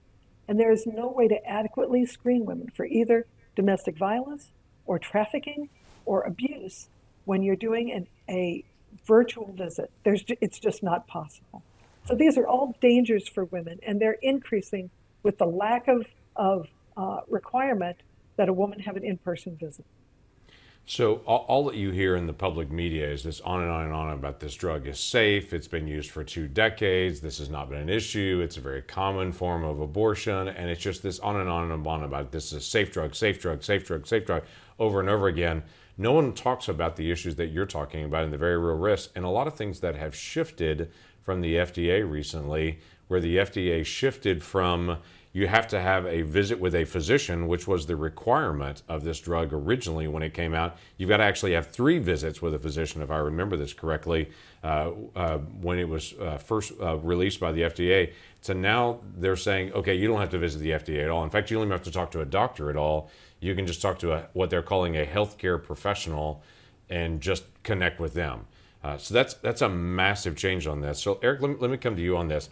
And 0.48 0.58
there 0.60 0.70
is 0.70 0.86
no 0.86 1.08
way 1.08 1.28
to 1.28 1.44
adequately 1.46 2.06
screen 2.06 2.44
women 2.44 2.70
for 2.74 2.84
either 2.86 3.26
domestic 3.54 3.96
violence 3.96 4.52
or 4.86 4.98
trafficking 4.98 5.68
or 6.04 6.22
abuse 6.22 6.88
when 7.24 7.42
you're 7.42 7.56
doing 7.56 7.90
an, 7.92 8.06
a 8.28 8.64
virtual 9.06 9.52
visit. 9.52 9.90
There's, 10.04 10.24
it's 10.40 10.58
just 10.58 10.82
not 10.82 11.06
possible. 11.06 11.62
So 12.06 12.14
these 12.14 12.38
are 12.38 12.46
all 12.46 12.76
dangers 12.80 13.28
for 13.28 13.44
women, 13.46 13.80
and 13.84 14.00
they're 14.00 14.18
increasing 14.22 14.90
with 15.24 15.38
the 15.38 15.46
lack 15.46 15.88
of, 15.88 16.06
of 16.36 16.68
uh, 16.96 17.20
requirement 17.28 17.96
that 18.36 18.48
a 18.48 18.52
woman 18.52 18.78
have 18.80 18.96
an 18.96 19.04
in 19.04 19.18
person 19.18 19.56
visit. 19.56 19.84
So 20.88 21.16
all, 21.26 21.44
all, 21.48 21.64
that 21.64 21.74
you 21.74 21.90
hear 21.90 22.14
in 22.14 22.28
the 22.28 22.32
public 22.32 22.70
media 22.70 23.10
is 23.10 23.24
this 23.24 23.40
on 23.40 23.60
and 23.60 23.70
on 23.72 23.86
and 23.86 23.92
on 23.92 24.10
about 24.10 24.38
this 24.38 24.54
drug 24.54 24.86
is 24.86 25.00
safe. 25.00 25.52
It's 25.52 25.66
been 25.66 25.88
used 25.88 26.12
for 26.12 26.22
two 26.22 26.46
decades. 26.46 27.20
This 27.20 27.38
has 27.38 27.50
not 27.50 27.68
been 27.68 27.80
an 27.80 27.88
issue. 27.88 28.40
It's 28.40 28.56
a 28.56 28.60
very 28.60 28.82
common 28.82 29.32
form 29.32 29.64
of 29.64 29.80
abortion, 29.80 30.46
and 30.46 30.70
it's 30.70 30.80
just 30.80 31.02
this 31.02 31.18
on 31.18 31.40
and 31.40 31.48
on 31.48 31.72
and 31.72 31.84
on 31.84 32.04
about 32.04 32.30
this 32.30 32.46
is 32.46 32.52
a 32.52 32.60
safe 32.60 32.92
drug, 32.92 33.16
safe 33.16 33.40
drug, 33.40 33.64
safe 33.64 33.84
drug, 33.84 34.06
safe 34.06 34.24
drug, 34.24 34.44
over 34.78 35.00
and 35.00 35.08
over 35.08 35.26
again. 35.26 35.64
No 35.98 36.12
one 36.12 36.32
talks 36.32 36.68
about 36.68 36.94
the 36.94 37.10
issues 37.10 37.34
that 37.34 37.48
you're 37.48 37.66
talking 37.66 38.04
about 38.04 38.22
and 38.22 38.32
the 38.32 38.38
very 38.38 38.56
real 38.56 38.76
risks, 38.76 39.12
and 39.16 39.24
a 39.24 39.28
lot 39.28 39.48
of 39.48 39.56
things 39.56 39.80
that 39.80 39.96
have 39.96 40.14
shifted 40.14 40.92
from 41.20 41.40
the 41.40 41.56
FDA 41.56 42.08
recently, 42.08 42.78
where 43.08 43.20
the 43.20 43.38
FDA 43.38 43.84
shifted 43.84 44.40
from 44.40 44.98
you 45.36 45.46
have 45.46 45.68
to 45.68 45.78
have 45.78 46.06
a 46.06 46.22
visit 46.22 46.58
with 46.58 46.74
a 46.74 46.86
physician, 46.86 47.46
which 47.46 47.68
was 47.68 47.84
the 47.84 47.94
requirement 47.94 48.80
of 48.88 49.04
this 49.04 49.20
drug 49.20 49.52
originally 49.52 50.08
when 50.08 50.22
it 50.22 50.32
came 50.32 50.54
out. 50.54 50.78
You've 50.96 51.10
got 51.10 51.18
to 51.18 51.24
actually 51.24 51.52
have 51.52 51.66
three 51.66 51.98
visits 51.98 52.40
with 52.40 52.54
a 52.54 52.58
physician, 52.58 53.02
if 53.02 53.10
I 53.10 53.18
remember 53.18 53.54
this 53.54 53.74
correctly, 53.74 54.30
uh, 54.64 54.92
uh, 55.14 55.36
when 55.60 55.78
it 55.78 55.90
was 55.90 56.14
uh, 56.14 56.38
first 56.38 56.72
uh, 56.80 56.96
released 56.96 57.38
by 57.38 57.52
the 57.52 57.60
FDA. 57.60 58.14
So 58.40 58.54
now 58.54 59.00
they're 59.14 59.36
saying, 59.36 59.74
okay, 59.74 59.94
you 59.94 60.08
don't 60.08 60.20
have 60.20 60.30
to 60.30 60.38
visit 60.38 60.60
the 60.60 60.70
FDA 60.70 61.04
at 61.04 61.10
all. 61.10 61.22
In 61.22 61.28
fact, 61.28 61.50
you 61.50 61.58
don't 61.58 61.66
even 61.66 61.72
have 61.72 61.84
to 61.84 61.90
talk 61.90 62.10
to 62.12 62.22
a 62.22 62.24
doctor 62.24 62.70
at 62.70 62.76
all. 62.78 63.10
You 63.38 63.54
can 63.54 63.66
just 63.66 63.82
talk 63.82 63.98
to 63.98 64.12
a, 64.14 64.28
what 64.32 64.48
they're 64.48 64.62
calling 64.62 64.96
a 64.96 65.04
healthcare 65.04 65.62
professional 65.62 66.42
and 66.88 67.20
just 67.20 67.44
connect 67.62 68.00
with 68.00 68.14
them. 68.14 68.46
Uh, 68.82 68.96
so 68.96 69.12
that's 69.12 69.34
that's 69.34 69.60
a 69.60 69.68
massive 69.68 70.34
change 70.34 70.66
on 70.66 70.80
this. 70.80 70.98
So 70.98 71.18
Erik, 71.22 71.42
let 71.42 71.50
me, 71.50 71.56
let 71.60 71.70
me 71.70 71.76
come 71.76 71.94
to 71.94 72.00
you 72.00 72.16
on 72.16 72.28
this. 72.28 72.48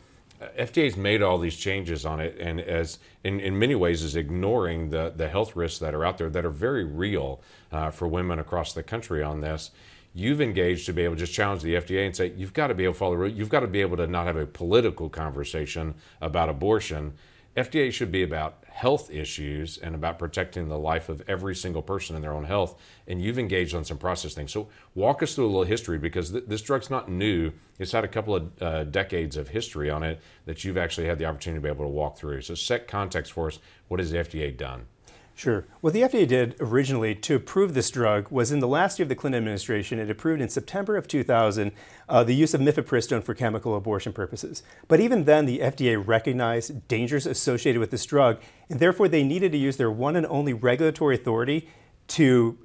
FDA's 0.59 0.97
made 0.97 1.23
all 1.23 1.39
these 1.39 1.57
changes 1.57 2.05
on 2.05 2.21
it, 2.21 2.37
and 2.41 2.61
as 2.61 2.99
in, 3.23 3.41
in 3.41 3.59
many 3.59 3.75
ways 3.75 4.03
is 4.03 4.17
ignoring 4.17 4.91
the 4.91 5.13
the 5.15 5.29
health 5.29 5.55
risks 5.57 5.79
that 5.79 5.95
are 5.95 6.05
out 6.05 6.19
there 6.19 6.31
that 6.31 6.45
are 6.45 6.51
very 6.51 6.85
real 6.85 7.41
uh, 7.73 7.91
for 7.91 8.09
women 8.09 8.39
across 8.39 8.73
the 8.73 8.83
country 8.83 9.23
on 9.23 9.41
this. 9.41 9.71
You've 10.17 10.41
engaged 10.41 10.87
to 10.87 10.93
be 10.93 11.03
able 11.03 11.17
to 11.17 11.21
just 11.21 11.35
challenge 11.35 11.63
the 11.63 11.75
FDA 11.75 12.07
and 12.07 12.15
say 12.15 12.33
you've 12.37 12.53
got 12.53 12.69
to 12.69 12.75
be 12.75 12.85
able 12.85 12.95
to 12.95 12.99
follow. 12.99 13.25
You've 13.25 13.49
got 13.49 13.61
to 13.61 13.67
be 13.67 13.81
able 13.81 13.97
to 13.97 14.07
not 14.07 14.27
have 14.27 14.37
a 14.37 14.47
political 14.47 15.09
conversation 15.09 15.95
about 16.21 16.49
abortion. 16.49 17.15
FDA 17.57 17.93
should 17.93 18.11
be 18.11 18.23
about 18.23 18.64
health 18.75 19.09
issues 19.09 19.79
and 19.79 19.95
about 19.95 20.19
protecting 20.19 20.69
the 20.69 20.77
life 20.77 21.09
of 21.09 21.23
every 21.29 21.55
single 21.55 21.81
person 21.81 22.17
in 22.17 22.23
their 22.23 22.33
own 22.33 22.43
health. 22.43 22.77
And 23.07 23.23
you've 23.23 23.39
engaged 23.39 23.73
on 23.73 23.85
some 23.85 23.99
process 23.99 24.35
things. 24.35 24.51
So 24.51 24.67
walk 24.97 25.23
us 25.23 25.37
through 25.37 25.45
a 25.45 25.47
little 25.47 25.63
history 25.63 25.97
because 25.97 26.33
th- 26.33 26.47
this 26.49 26.61
drug's 26.61 26.91
not 26.91 27.09
new. 27.09 27.53
It's 27.79 27.93
had 27.93 28.03
a 28.03 28.09
couple 28.09 28.35
of 28.35 28.51
uh, 28.61 28.83
decades 28.83 29.37
of 29.37 29.47
history 29.47 29.91
on 29.91 30.03
it 30.03 30.21
that 30.47 30.65
you've 30.65 30.77
actually 30.77 31.07
had 31.07 31.21
the 31.21 31.25
opportunity 31.25 31.61
to 31.61 31.63
be 31.63 31.69
able 31.69 31.85
to 31.85 31.89
walk 31.89 32.19
through. 32.19 32.41
So 32.41 32.57
set 32.57 32.89
context 32.89 33.31
for 33.31 33.47
us. 33.47 33.61
What 33.87 34.01
has 34.01 34.11
the 34.11 34.19
FDA 34.19 34.57
done? 34.57 34.87
Sure. 35.37 35.67
What 35.81 35.93
the 35.93 36.03
FDA 36.03 36.29
did 36.29 36.55
originally 36.61 37.13
to 37.17 37.35
approve 37.35 37.75
this 37.75 37.91
drug 37.91 38.31
was 38.31 38.53
in 38.53 38.61
the 38.61 38.69
last 38.69 38.99
year 38.99 39.05
of 39.05 39.09
the 39.09 39.17
Clinton 39.17 39.39
administration, 39.39 39.99
it 39.99 40.09
approved 40.09 40.41
in 40.41 40.49
September 40.49 40.97
of 40.97 41.09
2000 41.09 41.73
uh, 42.09 42.23
the 42.23 42.37
use 42.37 42.55
of 42.55 42.61
mifepristone 42.61 43.23
for 43.23 43.35
chemical 43.35 43.75
abortion 43.75 44.13
purposes. 44.13 44.63
But 44.87 45.01
even 45.01 45.25
then, 45.25 45.47
the 45.47 45.59
FDA 45.59 46.01
recognized 46.05 46.87
dangers 46.87 47.27
associated 47.27 47.81
with 47.81 47.91
this 47.91 48.07
drug, 48.07 48.41
and 48.71 48.79
therefore 48.79 49.09
they 49.09 49.25
needed 49.25 49.51
to 49.53 49.59
use 49.59 49.77
their 49.77 49.91
one 49.91 50.15
and 50.15 50.25
only 50.27 50.53
regulatory 50.53 51.17
authority 51.17 51.69
to 52.09 52.57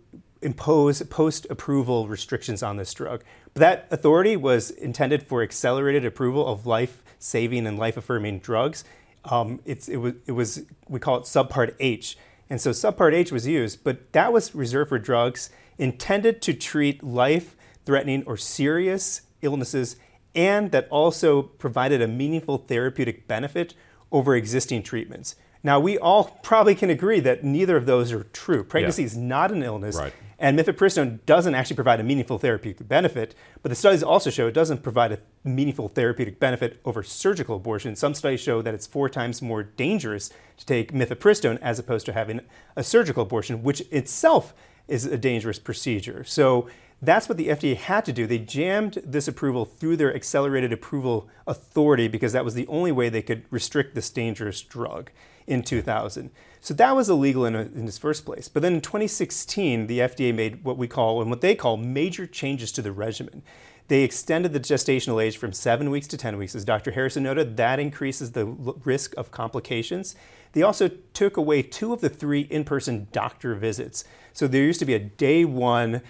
impose 0.44 1.02
post 1.04 1.48
approval 1.50 2.08
restrictions 2.08 2.62
on 2.62 2.78
this 2.78 2.94
drug. 2.94 3.24
But 3.56 3.62
that 3.62 3.88
authority 3.90 4.38
was 4.38 4.70
intended 4.70 5.24
for 5.24 5.42
accelerated 5.42 6.06
approval 6.06 6.48
of 6.48 6.68
life 6.68 7.04
saving 7.18 7.66
and 7.66 7.80
life 7.80 7.98
affirming 7.98 8.40
drugs. 8.40 8.84
Um, 9.26 9.60
it, 9.66 9.98
was, 9.98 10.14
it 10.28 10.32
was, 10.34 10.66
we 10.88 11.00
call 11.00 11.18
it 11.18 11.24
Subpart 11.24 11.76
H. 11.80 12.16
And 12.50 12.60
so 12.60 12.72
Subpart 12.72 13.14
H 13.14 13.32
was 13.32 13.46
used, 13.48 13.84
but 13.84 14.12
that 14.14 14.34
was 14.34 14.56
reserved 14.56 14.90
for 14.90 15.00
drugs 15.00 15.50
intended 15.78 16.42
to 16.42 16.54
treat 16.54 17.04
life 17.04 17.56
threatening 17.86 18.24
or 18.26 18.38
serious 18.38 19.22
illnesses 19.42 19.96
and 20.36 20.72
that 20.72 20.88
also 20.90 21.42
provided 21.42 22.02
a 22.02 22.08
meaningful 22.08 22.58
therapeutic 22.58 23.28
benefit 23.28 23.74
over 24.12 24.36
existing 24.36 24.84
treatments. 24.84 25.36
Now, 25.64 25.80
we 25.80 25.98
all 25.98 26.40
probably 26.44 26.76
can 26.76 26.90
agree 26.90 27.20
that 27.22 27.44
neither 27.44 27.76
of 27.76 27.86
those 27.86 28.12
are 28.12 28.24
true. 28.26 28.64
Pregnancy 28.64 29.02
yeah. 29.02 29.08
is 29.08 29.18
not 29.18 29.52
an 29.52 29.64
illness. 29.64 29.96
Right. 29.96 30.14
And 30.42 30.58
mifepristone 30.58 31.20
doesn't 31.26 31.54
actually 31.54 31.76
provide 31.76 32.00
a 32.00 32.04
meaningful 32.04 32.38
therapeutic 32.38 32.88
benefit, 32.88 33.36
but 33.62 33.70
the 33.70 33.76
studies 33.76 34.02
also 34.02 34.30
show 34.30 34.48
it 34.48 34.54
doesn't 34.54 34.82
provide 34.82 35.12
a 35.12 35.20
meaningful 35.44 35.90
therapeutic 35.90 36.40
benefit 36.40 36.80
over 36.86 37.04
surgical 37.04 37.58
abortion. 37.58 37.98
Some 37.98 38.14
studies 38.14 38.40
show 38.40 38.62
that 38.62 38.74
it's 38.74 38.88
four 38.88 39.10
times 39.10 39.42
more 39.42 39.64
dangerous 39.64 40.30
to 40.56 40.66
take 40.66 40.94
mifepristone 40.94 41.60
as 41.62 41.78
opposed 41.78 42.06
to 42.06 42.14
having 42.14 42.40
a 42.78 42.84
surgical 42.86 43.24
abortion, 43.24 43.64
which 43.64 43.82
itself 43.92 44.54
is 44.88 45.06
a 45.06 45.18
dangerous 45.18 45.60
procedure. 45.60 46.24
So 46.24 46.70
that's 47.02 47.28
what 47.28 47.38
the 47.38 47.50
FDA 47.50 47.76
had 47.76 48.06
to 48.06 48.14
do. 48.14 48.26
They 48.26 48.40
jammed 48.40 49.02
this 49.06 49.28
approval 49.28 49.66
through 49.66 49.98
their 49.98 50.16
accelerated 50.16 50.72
approval 50.72 51.30
authority 51.48 52.08
because 52.08 52.32
that 52.32 52.46
was 52.46 52.54
the 52.54 52.68
only 52.68 52.94
way 52.94 53.10
they 53.10 53.22
could 53.22 53.44
restrict 53.50 53.94
this 53.94 54.10
dangerous 54.10 54.62
drug 54.62 55.12
in 55.48 55.64
2000. 55.64 56.32
So 56.62 56.74
that 56.74 56.96
was 56.96 57.10
illegal 57.10 57.46
in, 57.46 57.56
a, 57.56 57.62
in 57.62 57.88
its 57.88 57.98
first 57.98 58.26
place. 58.26 58.50
But 58.50 58.62
then 58.62 58.74
in 58.74 58.82
2016, 58.82 59.88
the 59.88 60.00
FDA 60.00 60.34
made 60.34 60.64
what 60.64 60.78
we 60.78 60.88
call 60.88 61.22
and 61.22 61.30
what 61.30 61.42
they 61.42 61.56
call 61.56 61.78
major 61.78 62.28
changes 62.28 62.72
to 62.74 62.82
the 62.82 62.92
regimen. 62.92 63.42
They 63.88 64.04
extended 64.04 64.54
the 64.54 64.60
gestational 64.60 65.24
age 65.24 65.38
from 65.38 65.52
seven 65.52 65.90
weeks 65.90 66.06
to 66.08 66.18
10 66.18 66.38
weeks. 66.38 66.54
As 66.54 66.64
Dr. 66.64 66.92
Harrison 66.92 67.24
noted, 67.24 67.58
that 67.58 67.80
increases 67.80 68.34
the 68.34 68.46
risk 68.46 69.16
of 69.18 69.32
complications. 69.32 70.16
They 70.54 70.62
also 70.62 70.90
took 71.14 71.38
away 71.38 71.64
two 71.64 71.92
of 71.94 72.02
the 72.02 72.10
three 72.10 72.42
in 72.42 72.66
person 72.66 73.08
doctor 73.12 73.56
visits. 73.56 74.04
So 74.34 74.48
there 74.48 74.64
used 74.64 74.80
to 74.80 74.86
be 74.86 74.94
a 74.94 75.00
day 75.00 75.44
one 75.44 76.02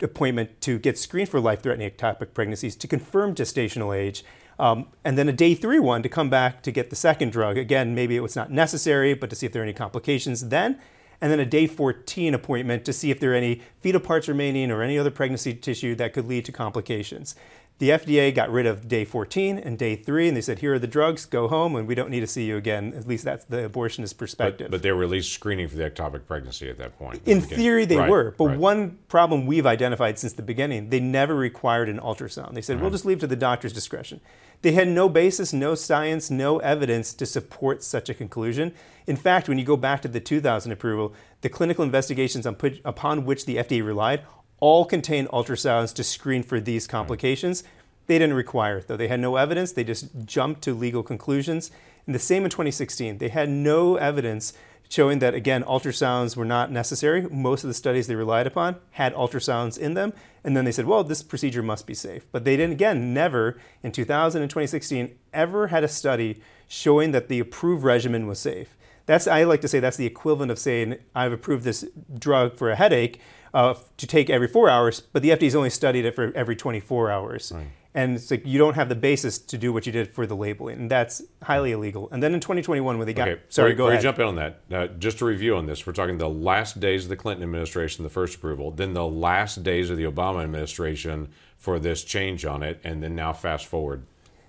appointment 0.00 0.60
to 0.60 0.78
get 0.78 0.96
screened 0.96 1.28
for 1.28 1.40
life 1.40 1.62
threatening 1.62 1.90
ectopic 1.90 2.34
pregnancies 2.34 2.76
to 2.76 2.86
confirm 2.86 3.34
gestational 3.34 3.96
age. 3.96 4.24
Um, 4.58 4.88
and 5.04 5.16
then 5.16 5.28
a 5.28 5.32
day 5.32 5.54
three 5.54 5.78
one 5.78 6.02
to 6.02 6.08
come 6.08 6.28
back 6.30 6.62
to 6.62 6.72
get 6.72 6.90
the 6.90 6.96
second 6.96 7.32
drug. 7.32 7.56
Again, 7.56 7.94
maybe 7.94 8.16
it 8.16 8.20
was 8.20 8.34
not 8.34 8.50
necessary, 8.50 9.14
but 9.14 9.30
to 9.30 9.36
see 9.36 9.46
if 9.46 9.52
there 9.52 9.62
are 9.62 9.64
any 9.64 9.72
complications 9.72 10.48
then. 10.48 10.78
And 11.20 11.32
then 11.32 11.40
a 11.40 11.46
day 11.46 11.66
14 11.66 12.32
appointment 12.34 12.84
to 12.84 12.92
see 12.92 13.10
if 13.10 13.18
there 13.18 13.32
are 13.32 13.36
any 13.36 13.60
fetal 13.80 14.00
parts 14.00 14.28
remaining 14.28 14.70
or 14.70 14.82
any 14.82 14.98
other 14.98 15.10
pregnancy 15.10 15.52
tissue 15.54 15.94
that 15.96 16.12
could 16.12 16.26
lead 16.26 16.44
to 16.44 16.52
complications. 16.52 17.34
The 17.78 17.90
FDA 17.90 18.34
got 18.34 18.50
rid 18.50 18.66
of 18.66 18.88
day 18.88 19.04
14 19.04 19.56
and 19.56 19.78
day 19.78 19.94
three, 19.94 20.26
and 20.26 20.36
they 20.36 20.40
said, 20.40 20.58
here 20.58 20.74
are 20.74 20.78
the 20.80 20.88
drugs, 20.88 21.24
go 21.24 21.46
home, 21.46 21.76
and 21.76 21.86
we 21.86 21.94
don't 21.94 22.10
need 22.10 22.20
to 22.20 22.26
see 22.26 22.44
you 22.44 22.56
again. 22.56 22.92
At 22.92 23.06
least 23.06 23.24
that's 23.24 23.44
the 23.44 23.68
abortionist 23.68 24.16
perspective. 24.16 24.66
But, 24.66 24.78
but 24.78 24.82
they 24.82 24.90
were 24.90 25.04
at 25.04 25.10
least 25.10 25.32
screening 25.32 25.68
for 25.68 25.76
the 25.76 25.88
ectopic 25.88 26.26
pregnancy 26.26 26.68
at 26.68 26.76
that 26.78 26.98
point. 26.98 27.22
In 27.24 27.40
theory, 27.40 27.84
they 27.84 27.96
right, 27.96 28.10
were. 28.10 28.34
But 28.36 28.46
right. 28.46 28.58
one 28.58 28.98
problem 29.06 29.46
we've 29.46 29.66
identified 29.66 30.18
since 30.18 30.32
the 30.32 30.42
beginning, 30.42 30.90
they 30.90 30.98
never 30.98 31.36
required 31.36 31.88
an 31.88 32.00
ultrasound. 32.00 32.54
They 32.54 32.62
said, 32.62 32.78
we'll 32.78 32.86
mm-hmm. 32.86 32.94
just 32.94 33.04
leave 33.04 33.20
to 33.20 33.28
the 33.28 33.36
doctor's 33.36 33.72
discretion. 33.72 34.20
They 34.62 34.72
had 34.72 34.88
no 34.88 35.08
basis, 35.08 35.52
no 35.52 35.76
science, 35.76 36.30
no 36.30 36.58
evidence 36.58 37.14
to 37.14 37.26
support 37.26 37.84
such 37.84 38.08
a 38.08 38.14
conclusion. 38.14 38.74
In 39.06 39.14
fact, 39.14 39.48
when 39.48 39.56
you 39.56 39.64
go 39.64 39.76
back 39.76 40.02
to 40.02 40.08
the 40.08 40.18
2000 40.18 40.72
approval, 40.72 41.14
the 41.42 41.48
clinical 41.48 41.84
investigations 41.84 42.44
on 42.44 42.56
put, 42.56 42.80
upon 42.84 43.24
which 43.24 43.46
the 43.46 43.56
FDA 43.56 43.86
relied 43.86 44.24
all 44.60 44.84
contain 44.84 45.26
ultrasounds 45.28 45.94
to 45.94 46.04
screen 46.04 46.42
for 46.42 46.60
these 46.60 46.86
hmm. 46.86 46.90
complications. 46.90 47.64
They 48.06 48.18
didn't 48.18 48.36
require 48.36 48.78
it, 48.78 48.88
though. 48.88 48.96
They 48.96 49.08
had 49.08 49.20
no 49.20 49.36
evidence. 49.36 49.72
They 49.72 49.84
just 49.84 50.08
jumped 50.24 50.62
to 50.62 50.74
legal 50.74 51.02
conclusions. 51.02 51.70
And 52.06 52.14
the 52.14 52.18
same 52.18 52.44
in 52.44 52.50
2016. 52.50 53.18
They 53.18 53.28
had 53.28 53.50
no 53.50 53.96
evidence 53.96 54.54
showing 54.88 55.18
that, 55.18 55.34
again, 55.34 55.62
ultrasounds 55.64 56.34
were 56.34 56.46
not 56.46 56.72
necessary. 56.72 57.28
Most 57.28 57.62
of 57.62 57.68
the 57.68 57.74
studies 57.74 58.06
they 58.06 58.14
relied 58.14 58.46
upon 58.46 58.76
had 58.92 59.14
ultrasounds 59.14 59.76
in 59.76 59.92
them. 59.92 60.14
And 60.42 60.56
then 60.56 60.64
they 60.64 60.72
said, 60.72 60.86
well, 60.86 61.04
this 61.04 61.22
procedure 61.22 61.62
must 61.62 61.86
be 61.86 61.92
safe. 61.92 62.26
But 62.32 62.44
they 62.44 62.56
didn't, 62.56 62.72
again, 62.72 63.12
never 63.12 63.58
in 63.82 63.92
2000 63.92 64.40
and 64.40 64.50
2016 64.50 65.14
ever 65.34 65.66
had 65.66 65.84
a 65.84 65.88
study 65.88 66.40
showing 66.66 67.12
that 67.12 67.28
the 67.28 67.40
approved 67.40 67.84
regimen 67.84 68.26
was 68.26 68.38
safe. 68.38 68.74
That's, 69.04 69.26
I 69.26 69.44
like 69.44 69.60
to 69.62 69.68
say, 69.68 69.80
that's 69.80 69.96
the 69.98 70.06
equivalent 70.06 70.50
of 70.50 70.58
saying, 70.58 70.96
I've 71.14 71.32
approved 71.32 71.64
this 71.64 71.84
drug 72.18 72.56
for 72.56 72.70
a 72.70 72.76
headache 72.76 73.20
uh, 73.54 73.74
to 73.96 74.06
take 74.06 74.30
every 74.30 74.48
four 74.48 74.68
hours, 74.68 75.00
but 75.00 75.22
the 75.22 75.30
FDA's 75.30 75.54
only 75.54 75.70
studied 75.70 76.04
it 76.04 76.14
for 76.14 76.32
every 76.34 76.56
24 76.56 77.10
hours. 77.10 77.52
Right. 77.54 77.68
And 77.94 78.16
it's 78.16 78.30
like 78.30 78.46
you 78.46 78.58
don't 78.58 78.74
have 78.74 78.88
the 78.88 78.94
basis 78.94 79.38
to 79.38 79.58
do 79.58 79.72
what 79.72 79.86
you 79.86 79.90
did 79.92 80.12
for 80.12 80.26
the 80.26 80.36
labeling, 80.36 80.78
and 80.78 80.90
that's 80.90 81.22
highly 81.42 81.72
illegal. 81.72 82.08
And 82.12 82.22
then 82.22 82.32
in 82.34 82.38
2021, 82.38 82.98
when 82.98 83.06
they 83.06 83.12
got 83.12 83.28
Okay, 83.28 83.40
sorry, 83.48 83.72
before 83.72 83.78
go 83.78 83.84
you 83.86 83.90
ahead. 83.92 84.02
jump 84.02 84.18
in 84.20 84.26
on 84.26 84.36
that, 84.36 84.60
uh, 84.70 84.86
just 84.98 85.18
to 85.18 85.24
review 85.24 85.56
on 85.56 85.66
this, 85.66 85.84
we're 85.86 85.94
talking 85.94 86.18
the 86.18 86.28
last 86.28 86.78
days 86.78 87.04
of 87.04 87.08
the 87.08 87.16
Clinton 87.16 87.42
administration, 87.42 88.04
the 88.04 88.10
first 88.10 88.36
approval, 88.36 88.70
then 88.70 88.92
the 88.92 89.06
last 89.06 89.62
days 89.64 89.90
of 89.90 89.96
the 89.96 90.04
Obama 90.04 90.44
administration 90.44 91.28
for 91.56 91.78
this 91.80 92.04
change 92.04 92.44
on 92.44 92.62
it, 92.62 92.78
and 92.84 93.02
then 93.02 93.16
now 93.16 93.32
fast 93.32 93.66
forward 93.66 94.04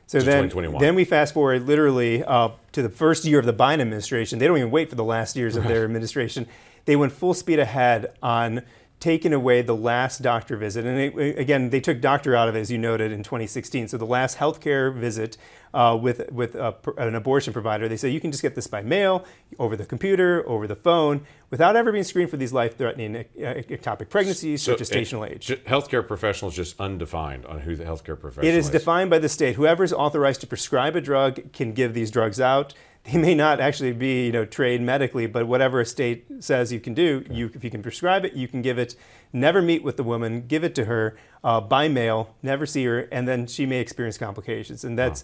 So 0.05 0.19
then, 0.19 0.49
then 0.79 0.93
we 0.93 1.05
fast 1.05 1.33
forward 1.33 1.65
literally 1.65 2.23
uh, 2.23 2.49
to 2.73 2.81
the 2.83 2.89
first 2.89 3.25
year 3.25 3.39
of 3.39 3.45
the 3.45 3.53
Biden 3.53 3.79
administration. 3.79 4.37
They 4.37 4.47
don't 4.47 4.57
even 4.57 4.69
wait 4.69 4.89
for 4.89 4.95
the 4.95 5.03
last 5.03 5.35
years 5.35 5.55
of 5.55 5.63
their 5.63 5.83
administration. 5.85 6.45
They 6.85 6.95
went 6.95 7.13
full 7.13 7.33
speed 7.33 7.59
ahead 7.59 8.13
on 8.21 8.63
taking 8.99 9.31
away 9.31 9.61
the 9.61 9.75
last 9.75 10.21
doctor 10.21 10.57
visit. 10.57 10.85
And 10.85 10.99
it, 10.99 11.39
again, 11.39 11.69
they 11.69 11.79
took 11.79 12.01
doctor 12.01 12.35
out 12.35 12.49
of 12.49 12.55
it, 12.55 12.59
as 12.59 12.69
you 12.69 12.77
noted, 12.77 13.11
in 13.11 13.23
2016. 13.23 13.87
So 13.87 13.97
the 13.97 14.05
last 14.05 14.37
healthcare 14.37 14.93
visit 14.93 15.37
uh, 15.73 15.97
with, 16.01 16.29
with 16.31 16.55
a, 16.55 16.75
an 16.97 17.15
abortion 17.15 17.53
provider, 17.53 17.87
they 17.87 17.95
say 17.95 18.09
you 18.09 18.19
can 18.19 18.31
just 18.31 18.41
get 18.41 18.55
this 18.55 18.67
by 18.67 18.81
mail, 18.81 19.23
over 19.57 19.77
the 19.77 19.85
computer, 19.85 20.47
over 20.49 20.67
the 20.67 20.75
phone, 20.75 21.21
without 21.49 21.75
ever 21.75 21.91
being 21.91 22.03
screened 22.03 22.29
for 22.29 22.37
these 22.37 22.51
life-threatening 22.51 23.25
ectopic 23.37 24.09
pregnancies 24.09 24.67
or 24.67 24.75
gestational 24.75 25.29
age. 25.29 25.47
healthcare 25.65 26.05
professionals 26.05 26.55
just 26.55 26.79
undefined 26.79 27.45
on 27.45 27.61
who 27.61 27.75
the 27.75 27.85
healthcare 27.85 28.19
professional 28.19 28.47
is. 28.47 28.55
It 28.55 28.57
is 28.57 28.69
defined 28.69 29.09
by 29.09 29.19
the 29.19 29.29
state. 29.29 29.55
Whoever 29.55 29.83
is 29.83 29.93
authorized 29.93 30.41
to 30.41 30.47
prescribe 30.47 30.95
a 30.95 31.01
drug 31.01 31.53
can 31.53 31.73
give 31.73 31.93
these 31.93 32.11
drugs 32.11 32.41
out. 32.41 32.73
They 33.03 33.17
may 33.17 33.33
not 33.33 33.59
actually 33.59 33.93
be, 33.93 34.25
you 34.27 34.31
know, 34.31 34.45
trained 34.45 34.85
medically, 34.85 35.25
but 35.25 35.47
whatever 35.47 35.79
a 35.79 35.85
state 35.85 36.25
says 36.39 36.71
you 36.71 36.79
can 36.79 36.93
do, 36.93 37.25
you, 37.29 37.49
if 37.53 37.63
you 37.63 37.71
can 37.71 37.81
prescribe 37.81 38.25
it, 38.25 38.33
you 38.33 38.47
can 38.47 38.61
give 38.61 38.77
it. 38.77 38.95
Never 39.31 39.61
meet 39.61 39.83
with 39.83 39.97
the 39.97 40.03
woman, 40.03 40.45
give 40.47 40.63
it 40.63 40.75
to 40.75 40.85
her 40.85 41.17
uh, 41.43 41.61
by 41.61 41.87
mail, 41.87 42.35
never 42.43 42.65
see 42.65 42.83
her, 42.85 43.07
and 43.11 43.27
then 43.27 43.47
she 43.47 43.65
may 43.65 43.79
experience 43.79 44.17
complications. 44.17 44.83
And 44.83 44.97
that's, 44.97 45.23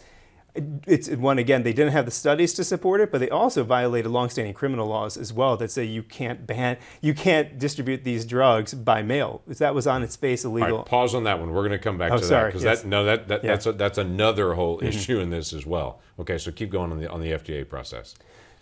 it's 0.87 1.09
one 1.09 1.37
again. 1.37 1.63
They 1.63 1.73
didn't 1.73 1.91
have 1.93 2.05
the 2.05 2.11
studies 2.11 2.53
to 2.53 2.63
support 2.63 3.01
it, 3.01 3.11
but 3.11 3.19
they 3.19 3.29
also 3.29 3.63
violated 3.63 4.09
longstanding 4.11 4.53
criminal 4.53 4.87
laws 4.87 5.17
as 5.17 5.33
well 5.33 5.57
that 5.57 5.71
say 5.71 5.83
you 5.83 6.03
can't 6.03 6.47
ban, 6.47 6.77
you 7.01 7.13
can't 7.13 7.59
distribute 7.59 8.03
these 8.03 8.25
drugs 8.25 8.73
by 8.73 9.01
mail. 9.01 9.41
That 9.47 9.75
was 9.75 9.87
on 9.87 10.03
its 10.03 10.15
face 10.15 10.45
illegal. 10.45 10.77
right, 10.77 10.85
pause 10.85 11.13
on 11.15 11.23
that 11.25 11.39
one. 11.39 11.51
We're 11.51 11.61
going 11.67 11.71
to 11.71 11.77
come 11.79 11.97
back 11.97 12.11
Oh, 12.11 12.17
to 12.17 12.25
that 12.27 12.45
because 12.47 12.63
yes. 12.63 12.81
that 12.81 12.87
no 12.87 13.03
that, 13.05 13.27
that 13.27 13.43
Yeah. 13.43 13.51
that's 13.51 13.65
a, 13.65 13.71
that's 13.73 13.97
another 13.97 14.53
whole 14.53 14.77
Mm-hmm. 14.77 14.87
issue 14.87 15.19
in 15.19 15.29
this 15.29 15.53
as 15.53 15.65
well. 15.65 15.99
Okay, 16.19 16.37
so 16.37 16.51
keep 16.51 16.69
going 16.69 16.91
on 16.91 16.99
the 16.99 17.09
on 17.09 17.21
the 17.21 17.31
FDA 17.31 17.67
process. 17.67 18.15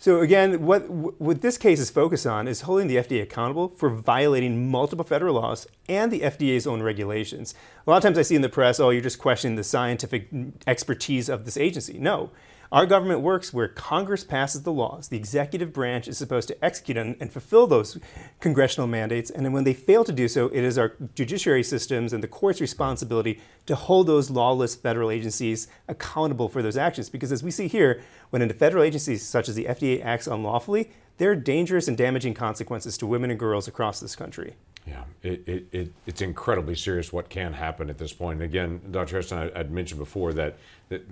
So 0.04 0.20
again, 0.20 0.66
what 0.66 0.90
what 0.90 1.40
this 1.40 1.56
case 1.56 1.80
is 1.80 1.88
focused 1.88 2.26
on 2.26 2.46
is 2.46 2.60
holding 2.60 2.88
the 2.88 2.96
FDA 2.96 3.22
accountable 3.22 3.68
for 3.70 3.88
violating 3.88 4.70
multiple 4.70 5.02
federal 5.02 5.36
laws 5.36 5.66
and 5.88 6.12
the 6.12 6.20
FDA's 6.20 6.66
own 6.66 6.82
regulations. 6.82 7.54
A 7.86 7.90
lot 7.90 7.96
of 7.96 8.02
times 8.02 8.18
I 8.18 8.20
see 8.20 8.36
in 8.36 8.42
the 8.42 8.50
press, 8.50 8.78
"Oh, 8.78 8.90
you're 8.90 9.00
just 9.00 9.18
questioning 9.18 9.56
the 9.56 9.64
scientific 9.64 10.28
expertise 10.66 11.30
of 11.30 11.46
this 11.46 11.56
agency." 11.56 11.98
No. 11.98 12.28
Our 12.74 12.86
government 12.86 13.20
works 13.20 13.54
where 13.54 13.68
Congress 13.68 14.24
passes 14.24 14.64
the 14.64 14.72
laws. 14.72 15.06
The 15.06 15.16
executive 15.16 15.72
branch 15.72 16.08
is 16.08 16.18
supposed 16.18 16.48
to 16.48 16.64
execute 16.64 16.96
and, 16.96 17.14
and 17.20 17.32
fulfill 17.32 17.68
those 17.68 18.00
congressional 18.40 18.88
mandates. 18.88 19.30
And 19.30 19.54
when 19.54 19.62
they 19.62 19.74
fail 19.74 20.02
to 20.02 20.10
do 20.10 20.26
so, 20.26 20.46
it 20.48 20.64
is 20.64 20.76
our 20.76 20.94
judiciary 21.14 21.62
systems 21.62 22.12
and 22.12 22.20
the 22.20 22.26
court's 22.26 22.60
responsibility 22.60 23.40
to 23.66 23.76
hold 23.76 24.08
those 24.08 24.28
lawless 24.28 24.74
federal 24.74 25.12
agencies 25.12 25.68
accountable 25.86 26.48
for 26.48 26.62
those 26.62 26.76
actions. 26.76 27.08
Because 27.08 27.30
as 27.30 27.44
we 27.44 27.52
see 27.52 27.68
here, 27.68 28.02
when 28.30 28.42
a 28.42 28.52
federal 28.52 28.82
agency 28.82 29.18
such 29.18 29.48
as 29.48 29.54
the 29.54 29.66
FDA 29.66 30.04
acts 30.04 30.26
unlawfully, 30.26 30.90
there 31.18 31.30
are 31.30 31.36
dangerous 31.36 31.86
and 31.86 31.96
damaging 31.96 32.34
consequences 32.34 32.98
to 32.98 33.06
women 33.06 33.30
and 33.30 33.38
girls 33.38 33.68
across 33.68 34.00
this 34.00 34.16
country. 34.16 34.56
Yeah, 34.84 35.04
it, 35.22 35.48
it, 35.48 35.66
it, 35.70 35.92
it's 36.06 36.20
incredibly 36.20 36.74
serious 36.74 37.12
what 37.12 37.28
can 37.28 37.52
happen 37.52 37.88
at 37.88 37.98
this 37.98 38.12
point. 38.12 38.40
And 38.40 38.44
again, 38.44 38.80
Dr. 38.90 39.12
Harrison, 39.12 39.38
I, 39.38 39.60
I'd 39.60 39.70
mentioned 39.70 40.00
before 40.00 40.32
that, 40.32 40.58
that 40.88 41.06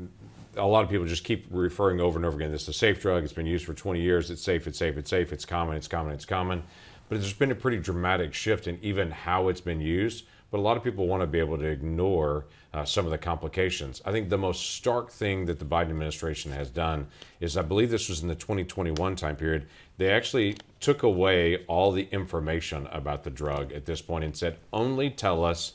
a 0.57 0.67
lot 0.67 0.85
of 0.85 0.91
people 0.91 1.07
just 1.07 1.25
keep 1.25 1.47
referring 1.51 2.01
over 2.01 2.19
and 2.19 2.27
over 2.27 2.37
again. 2.37 2.53
This 2.53 2.63
is 2.63 2.69
a 2.69 2.73
safe 2.73 3.01
drug. 3.01 3.25
It's 3.25 3.33
been 3.33 3.47
used 3.47 3.65
for 3.65 3.75
20 3.75 4.01
years. 4.01 4.31
It's 4.31 4.43
safe. 4.43 4.67
It's 4.67 4.79
safe. 4.79 4.97
It's 4.97 5.11
safe. 5.11 5.33
It's 5.33 5.45
common. 5.45 5.77
It's 5.77 5.89
common. 5.89 6.13
It's 6.13 6.25
common. 6.25 6.63
But 7.09 7.21
there's 7.21 7.33
been 7.33 7.51
a 7.51 7.57
pretty 7.57 7.79
dramatic 7.79 8.35
shift 8.35 8.67
in 8.67 8.79
even 8.83 9.11
how 9.11 9.49
it's 9.49 9.61
been 9.61 9.81
used. 9.81 10.25
But 10.51 10.59
a 10.59 10.61
lot 10.61 10.77
of 10.77 10.85
people 10.85 11.07
want 11.07 11.23
to 11.23 11.27
be 11.27 11.39
able 11.39 11.57
to 11.57 11.65
ignore 11.65 12.45
uh, 12.75 12.85
some 12.85 13.07
of 13.07 13.11
the 13.11 13.19
complications. 13.19 14.03
I 14.05 14.13
think 14.13 14.29
the 14.29 14.37
most 14.37 14.77
stark 14.77 15.11
thing 15.11 15.47
that 15.47 15.59
the 15.59 15.65
Biden 15.65 15.89
administration 15.91 16.53
has 16.53 16.69
done 16.69 17.07
is, 17.41 17.57
I 17.57 17.63
believe 17.63 17.91
this 17.91 18.11
was 18.11 18.21
in 18.21 18.29
the 18.29 18.35
2021 18.35 19.17
time 19.17 19.37
period, 19.37 19.67
they 19.97 20.11
actually 20.11 20.59
took 20.79 21.03
away 21.03 21.65
all 21.67 21.91
the 21.91 22.07
information 22.13 22.87
about 22.93 23.25
the 23.25 23.31
drug 23.31 23.73
at 23.73 23.87
this 23.87 24.03
point 24.03 24.25
and 24.25 24.37
said, 24.37 24.59
only 24.75 25.09
tell 25.09 25.43
us 25.43 25.73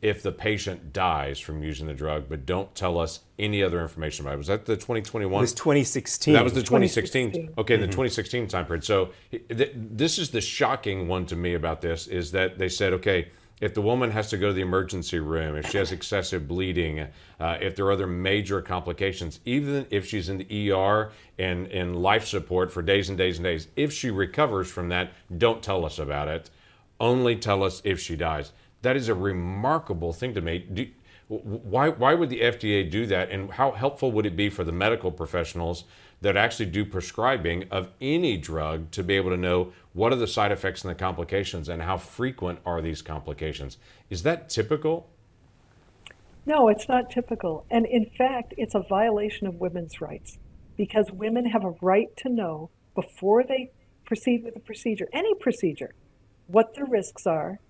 if 0.00 0.22
the 0.22 0.30
patient 0.30 0.92
dies 0.92 1.40
from 1.40 1.62
using 1.62 1.86
the 1.86 1.94
drug, 1.94 2.26
but 2.28 2.46
don't 2.46 2.72
tell 2.74 2.98
us 2.98 3.20
any 3.38 3.62
other 3.62 3.80
information 3.80 4.24
about 4.24 4.34
it. 4.34 4.38
Was 4.38 4.46
that 4.46 4.64
the 4.64 4.76
2021? 4.76 5.38
It 5.38 5.40
was 5.40 5.52
2016. 5.54 6.34
That 6.34 6.44
was 6.44 6.52
the 6.52 6.60
2016. 6.60 7.30
2016. 7.32 7.54
Okay, 7.58 7.76
the 7.76 7.86
2016 7.86 8.46
time 8.46 8.66
period. 8.66 8.84
So 8.84 9.10
th- 9.30 9.72
this 9.74 10.18
is 10.18 10.30
the 10.30 10.40
shocking 10.40 11.08
one 11.08 11.26
to 11.26 11.36
me 11.36 11.54
about 11.54 11.80
this 11.80 12.06
is 12.06 12.30
that 12.32 12.58
they 12.58 12.68
said, 12.68 12.92
okay, 12.94 13.28
if 13.60 13.74
the 13.74 13.82
woman 13.82 14.12
has 14.12 14.30
to 14.30 14.36
go 14.36 14.48
to 14.48 14.52
the 14.52 14.60
emergency 14.60 15.18
room, 15.18 15.56
if 15.56 15.68
she 15.70 15.78
has 15.78 15.90
excessive 15.90 16.46
bleeding, 16.46 17.00
uh, 17.40 17.58
if 17.60 17.74
there 17.74 17.86
are 17.86 17.92
other 17.92 18.06
major 18.06 18.62
complications, 18.62 19.40
even 19.44 19.84
if 19.90 20.06
she's 20.06 20.28
in 20.28 20.38
the 20.38 20.70
ER 20.70 21.10
and 21.40 21.66
in 21.66 21.94
life 21.94 22.24
support 22.24 22.70
for 22.70 22.82
days 22.82 23.08
and 23.08 23.18
days 23.18 23.38
and 23.38 23.44
days, 23.44 23.66
if 23.74 23.92
she 23.92 24.10
recovers 24.10 24.70
from 24.70 24.90
that, 24.90 25.10
don't 25.38 25.60
tell 25.60 25.84
us 25.84 25.98
about 25.98 26.28
it. 26.28 26.50
only 27.00 27.36
tell 27.36 27.62
us 27.62 27.80
if 27.84 28.00
she 28.00 28.16
dies. 28.16 28.52
That 28.82 28.96
is 28.96 29.08
a 29.08 29.14
remarkable 29.14 30.12
thing 30.12 30.34
to 30.34 30.40
me. 30.40 30.58
Do, 30.58 30.86
why, 31.28 31.90
why 31.90 32.14
would 32.14 32.30
the 32.30 32.40
FDA 32.40 32.90
do 32.90 33.06
that? 33.06 33.30
And 33.30 33.50
how 33.52 33.72
helpful 33.72 34.10
would 34.12 34.24
it 34.24 34.36
be 34.36 34.48
for 34.48 34.64
the 34.64 34.72
medical 34.72 35.10
professionals 35.10 35.84
that 36.20 36.36
actually 36.36 36.66
do 36.66 36.84
prescribing 36.84 37.64
of 37.70 37.90
any 38.00 38.36
drug 38.36 38.90
to 38.92 39.02
be 39.02 39.14
able 39.14 39.30
to 39.30 39.36
know 39.36 39.72
what 39.92 40.12
are 40.12 40.16
the 40.16 40.26
side 40.26 40.50
effects 40.50 40.82
and 40.82 40.90
the 40.90 40.94
complications 40.94 41.68
and 41.68 41.82
how 41.82 41.96
frequent 41.96 42.58
are 42.64 42.80
these 42.80 43.02
complications? 43.02 43.76
Is 44.10 44.22
that 44.22 44.48
typical? 44.48 45.08
No, 46.46 46.68
it's 46.68 46.88
not 46.88 47.10
typical. 47.10 47.66
And 47.70 47.84
in 47.84 48.06
fact, 48.06 48.54
it's 48.56 48.74
a 48.74 48.82
violation 48.88 49.46
of 49.46 49.56
women's 49.56 50.00
rights 50.00 50.38
because 50.76 51.10
women 51.12 51.46
have 51.46 51.64
a 51.64 51.74
right 51.82 52.08
to 52.16 52.30
know 52.30 52.70
before 52.94 53.44
they 53.44 53.70
proceed 54.06 54.42
with 54.44 54.56
a 54.56 54.60
procedure, 54.60 55.08
any 55.12 55.34
procedure, 55.34 55.94
what 56.46 56.74
the 56.74 56.84
risks 56.84 57.26
are 57.26 57.60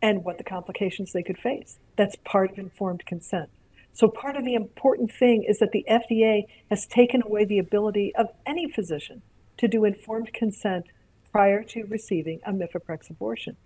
and 0.00 0.24
what 0.24 0.38
the 0.38 0.44
complications 0.44 1.12
they 1.12 1.22
could 1.22 1.38
face. 1.38 1.78
That's 1.96 2.16
part 2.24 2.52
of 2.52 2.58
informed 2.58 3.04
consent. 3.06 3.50
So, 3.92 4.08
part 4.08 4.36
of 4.36 4.44
the 4.44 4.54
important 4.54 5.12
thing 5.12 5.42
is 5.42 5.58
that 5.58 5.72
the 5.72 5.84
FDA 5.90 6.44
has 6.70 6.86
taken 6.86 7.22
away 7.22 7.44
the 7.44 7.58
ability 7.58 8.14
of 8.14 8.28
any 8.46 8.70
physician 8.70 9.22
to 9.56 9.66
do 9.66 9.84
informed 9.84 10.32
consent 10.32 10.86
prior 11.32 11.62
to 11.64 11.84
receiving 11.84 12.40
a 12.46 12.52
Mifeprex 12.52 13.10
abortion. 13.10 13.56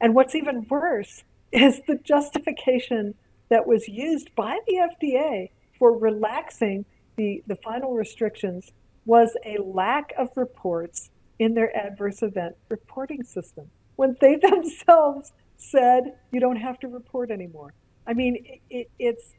And 0.00 0.14
what's 0.14 0.34
even 0.34 0.66
worse 0.68 1.24
is 1.52 1.80
the 1.86 1.96
justification 1.96 3.14
that 3.48 3.66
was 3.66 3.88
used 3.88 4.34
by 4.34 4.58
the 4.66 4.90
FDA 5.00 5.50
for 5.78 5.96
relaxing 5.96 6.84
the, 7.16 7.42
the 7.46 7.56
final 7.56 7.94
restrictions 7.94 8.72
was 9.04 9.36
a 9.44 9.62
lack 9.62 10.12
of 10.18 10.28
reports 10.36 11.10
in 11.38 11.54
their 11.54 11.74
adverse 11.76 12.22
event 12.22 12.56
reporting 12.68 13.22
system 13.22 13.70
when 13.94 14.16
they 14.20 14.36
themselves 14.42 15.32
said 15.56 16.14
you 16.30 16.40
don't 16.40 16.56
have 16.56 16.78
to 16.80 16.88
report 16.88 17.30
anymore. 17.30 17.74
I 18.06 18.14
mean, 18.14 18.36
it, 18.44 18.60
it, 18.70 18.90
it's 18.98 19.34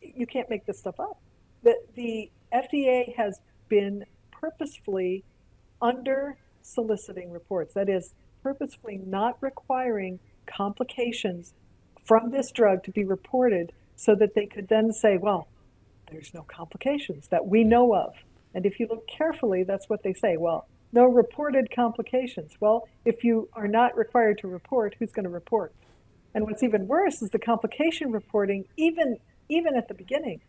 you 0.00 0.26
can't 0.26 0.48
make 0.50 0.66
this 0.66 0.78
stuff 0.78 0.98
up. 0.98 1.20
The, 1.62 1.74
the 1.94 2.30
FDA 2.52 3.14
has 3.16 3.40
been 3.68 4.04
purposefully 4.30 5.24
under 5.80 6.38
soliciting 6.62 7.30
reports. 7.30 7.74
That 7.74 7.88
is, 7.88 8.14
purposefully 8.42 9.00
not 9.04 9.36
requiring 9.40 10.20
complications 10.46 11.54
from 12.04 12.30
this 12.30 12.50
drug 12.50 12.82
to 12.84 12.90
be 12.90 13.04
reported 13.04 13.72
so 13.96 14.14
that 14.14 14.34
they 14.34 14.46
could 14.46 14.68
then 14.68 14.92
say, 14.92 15.18
well, 15.20 15.48
there's 16.10 16.32
no 16.32 16.42
complications 16.42 17.28
that 17.28 17.46
we 17.46 17.64
know 17.64 17.94
of. 17.94 18.14
And 18.54 18.64
if 18.64 18.80
you 18.80 18.86
look 18.88 19.06
carefully, 19.06 19.64
that's 19.64 19.88
what 19.88 20.02
they 20.02 20.14
say. 20.14 20.36
Well, 20.38 20.66
no 20.92 21.04
reported 21.04 21.70
complications. 21.74 22.52
Well, 22.60 22.88
if 23.04 23.24
you 23.24 23.48
are 23.52 23.68
not 23.68 23.96
required 23.96 24.38
to 24.38 24.48
report, 24.48 24.96
who's 24.98 25.12
going 25.12 25.24
to 25.24 25.30
report? 25.30 25.74
And 26.34 26.44
what's 26.44 26.62
even 26.62 26.86
worse 26.86 27.22
is 27.22 27.30
the 27.30 27.38
complication 27.38 28.12
reporting, 28.12 28.64
even 28.76 29.18
even 29.48 29.76
at 29.76 29.88
the 29.88 29.94
beginning, 29.94 30.42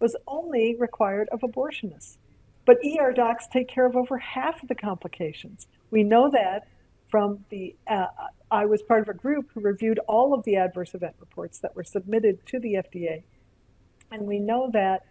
was 0.00 0.16
only 0.26 0.74
required 0.78 1.28
of 1.30 1.40
abortionists. 1.40 2.16
But 2.64 2.78
ER 2.84 3.12
docs 3.12 3.46
take 3.46 3.68
care 3.68 3.86
of 3.86 3.96
over 3.96 4.18
half 4.18 4.62
of 4.62 4.68
the 4.68 4.74
complications. 4.74 5.66
We 5.90 6.02
know 6.02 6.30
that 6.30 6.66
from 7.08 7.44
the, 7.50 7.76
uh, 7.86 8.06
I 8.50 8.66
was 8.66 8.82
part 8.82 9.02
of 9.02 9.08
a 9.08 9.14
group 9.14 9.50
who 9.54 9.60
reviewed 9.60 10.00
all 10.08 10.34
of 10.34 10.44
the 10.44 10.56
adverse 10.56 10.94
event 10.94 11.14
reports 11.20 11.60
that 11.60 11.76
were 11.76 11.84
submitted 11.84 12.44
to 12.46 12.58
the 12.58 12.74
FDA. 12.74 13.22
And 14.10 14.22
we 14.22 14.40
know 14.40 14.70
that 14.72 15.04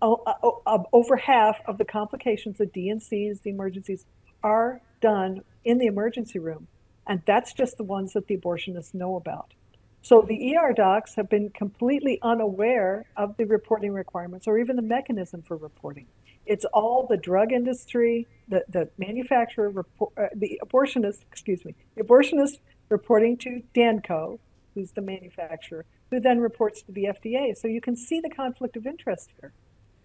uh, 0.00 0.12
uh, 0.12 0.78
over 0.92 1.16
half 1.16 1.58
of 1.66 1.78
the 1.78 1.84
complications, 1.84 2.58
the 2.58 2.66
D&Cs, 2.66 3.40
the 3.40 3.50
emergencies, 3.50 4.06
are 4.42 4.80
done 5.00 5.42
in 5.64 5.78
the 5.78 5.86
emergency 5.86 6.38
room. 6.38 6.68
And 7.06 7.22
that's 7.26 7.52
just 7.52 7.76
the 7.76 7.84
ones 7.84 8.12
that 8.12 8.26
the 8.26 8.36
abortionists 8.36 8.94
know 8.94 9.16
about. 9.16 9.54
So 10.02 10.22
the 10.26 10.56
ER 10.56 10.72
docs 10.72 11.16
have 11.16 11.28
been 11.28 11.50
completely 11.50 12.18
unaware 12.22 13.04
of 13.16 13.36
the 13.36 13.44
reporting 13.44 13.92
requirements 13.92 14.46
or 14.46 14.58
even 14.58 14.76
the 14.76 14.82
mechanism 14.82 15.42
for 15.42 15.56
reporting. 15.56 16.06
It's 16.46 16.64
all 16.66 17.06
the 17.08 17.18
drug 17.18 17.52
industry, 17.52 18.26
the, 18.48 18.64
the 18.68 18.88
manufacturer, 18.96 19.68
report, 19.68 20.12
uh, 20.16 20.26
the 20.34 20.60
abortionist, 20.64 21.20
excuse 21.30 21.64
me, 21.64 21.74
the 21.96 22.02
abortionist 22.02 22.60
reporting 22.88 23.36
to 23.38 23.62
Danco, 23.74 24.38
who's 24.74 24.92
the 24.92 25.02
manufacturer, 25.02 25.84
who 26.10 26.18
then 26.18 26.40
reports 26.40 26.82
to 26.82 26.92
the 26.92 27.04
FDA. 27.04 27.56
So 27.56 27.68
you 27.68 27.80
can 27.80 27.94
see 27.94 28.20
the 28.20 28.30
conflict 28.30 28.76
of 28.76 28.86
interest 28.86 29.30
here. 29.40 29.52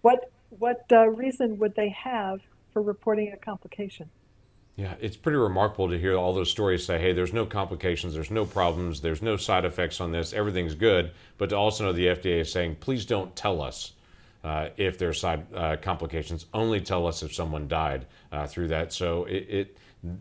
What, 0.02 0.30
what 0.50 0.84
uh, 0.92 1.08
reason 1.08 1.58
would 1.58 1.74
they 1.74 1.88
have 1.88 2.40
for 2.72 2.82
reporting 2.82 3.32
a 3.32 3.36
complication? 3.36 4.10
Yeah, 4.76 4.94
it's 5.00 5.16
pretty 5.16 5.38
remarkable 5.38 5.88
to 5.88 5.98
hear 5.98 6.16
all 6.16 6.34
those 6.34 6.50
stories 6.50 6.84
say, 6.84 6.98
hey, 6.98 7.14
there's 7.14 7.32
no 7.32 7.46
complications, 7.46 8.12
there's 8.12 8.30
no 8.30 8.44
problems, 8.44 9.00
there's 9.00 9.22
no 9.22 9.38
side 9.38 9.64
effects 9.64 10.02
on 10.02 10.12
this, 10.12 10.34
everything's 10.34 10.74
good. 10.74 11.12
But 11.38 11.48
to 11.48 11.56
also 11.56 11.84
know 11.84 11.92
the 11.92 12.08
FDA 12.08 12.40
is 12.40 12.52
saying, 12.52 12.76
please 12.80 13.06
don't 13.06 13.34
tell 13.34 13.62
us 13.62 13.92
uh, 14.44 14.68
if 14.76 14.98
there's 14.98 15.18
side 15.18 15.46
uh, 15.54 15.76
complications, 15.80 16.44
only 16.52 16.82
tell 16.82 17.06
us 17.06 17.22
if 17.22 17.34
someone 17.34 17.68
died 17.68 18.04
uh, 18.30 18.46
through 18.46 18.68
that. 18.68 18.92
So 18.92 19.24
it, 19.24 19.46
it, 19.48 19.76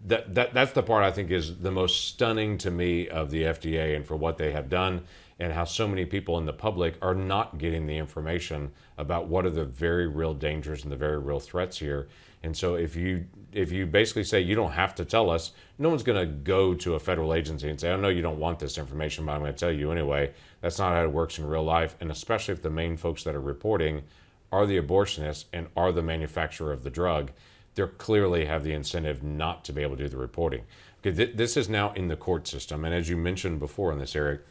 that, 0.08 0.34
that, 0.34 0.54
that's 0.54 0.72
the 0.72 0.84
part 0.84 1.04
I 1.04 1.12
think 1.12 1.32
is 1.32 1.58
the 1.58 1.72
most 1.72 2.08
stunning 2.08 2.58
to 2.60 2.72
me 2.72 3.10
of 3.10 3.32
the 3.32 3.44
FDA 3.44 3.94
and 3.94 4.06
for 4.06 4.16
what 4.16 4.38
they 4.38 4.52
have 4.54 4.70
done 4.70 5.02
and 5.38 5.52
how 5.52 5.66
so 5.66 5.86
many 5.86 6.06
people 6.06 6.38
in 6.38 6.46
the 6.46 6.54
public 6.54 6.96
are 7.02 7.14
not 7.14 7.58
getting 7.58 7.88
the 7.88 7.98
information 7.98 8.72
about 8.98 9.28
what 9.28 9.46
are 9.46 9.50
the 9.50 9.66
very 9.66 10.08
real 10.08 10.34
dangers 10.34 10.84
and 10.84 10.92
the 10.94 10.96
very 10.96 11.20
real 11.20 11.42
threats 11.42 11.78
here. 11.78 12.08
And 12.42 12.56
so 12.56 12.76
if 12.76 12.96
you 12.96 13.26
if 13.56 13.72
you 13.72 13.86
basically 13.86 14.24
say 14.24 14.42
you 14.42 14.54
don't 14.54 14.74
have 14.74 14.94
to 14.96 15.06
tell 15.06 15.30
us, 15.30 15.52
no 15.80 15.90
one's 15.90 16.04
going 16.04 16.20
to 16.20 16.32
go 16.32 16.74
to 16.76 16.96
a 16.96 17.00
federal 17.00 17.34
agency 17.34 17.70
and 17.70 17.80
say, 17.80 17.92
"I 17.92 17.96
know 17.96 18.10
you 18.10 18.22
don't 18.22 18.40
want 18.40 18.60
this 18.60 18.78
information, 18.78 19.26
but 19.26 19.32
I'm 19.32 19.42
going 19.42 19.54
to 19.54 19.58
tell 19.58 19.72
you 19.72 19.92
anyway." 19.92 20.32
That's 20.62 20.78
not 20.78 20.94
how 20.94 21.04
it 21.04 21.12
works 21.12 21.40
in 21.40 21.46
real 21.46 21.64
life, 21.64 21.96
and 22.00 22.12
especially 22.12 22.54
if 22.54 22.62
the 22.62 22.70
main 22.70 22.98
folks 22.98 23.24
that 23.24 23.36
are 23.36 23.42
reporting 23.42 24.04
are 24.52 24.66
the 24.66 24.80
abortionists 24.80 25.46
and 25.54 25.68
are 25.76 25.92
the 25.92 26.02
manufacturer 26.02 26.72
of 26.72 26.84
the 26.84 26.90
drug, 26.90 27.32
they 27.76 27.86
clearly 27.98 28.46
have 28.46 28.64
the 28.64 28.74
incentive 28.74 29.24
not 29.24 29.64
to 29.66 29.74
be 29.74 29.82
able 29.82 29.98
to 29.98 30.04
do 30.04 30.10
the 30.10 30.18
reporting. 30.18 30.64
Okay, 31.00 31.16
th- 31.16 31.38
this 31.38 31.58
is 31.58 31.70
now 31.70 31.94
in 31.94 32.08
the 32.08 32.16
court 32.16 32.48
system, 32.48 32.84
and 32.86 32.94
as 32.94 33.10
you 33.10 33.18
mentioned 33.18 33.60
before 33.60 33.92
in 33.92 34.00
this, 34.00 34.16
Erik, 34.16 34.42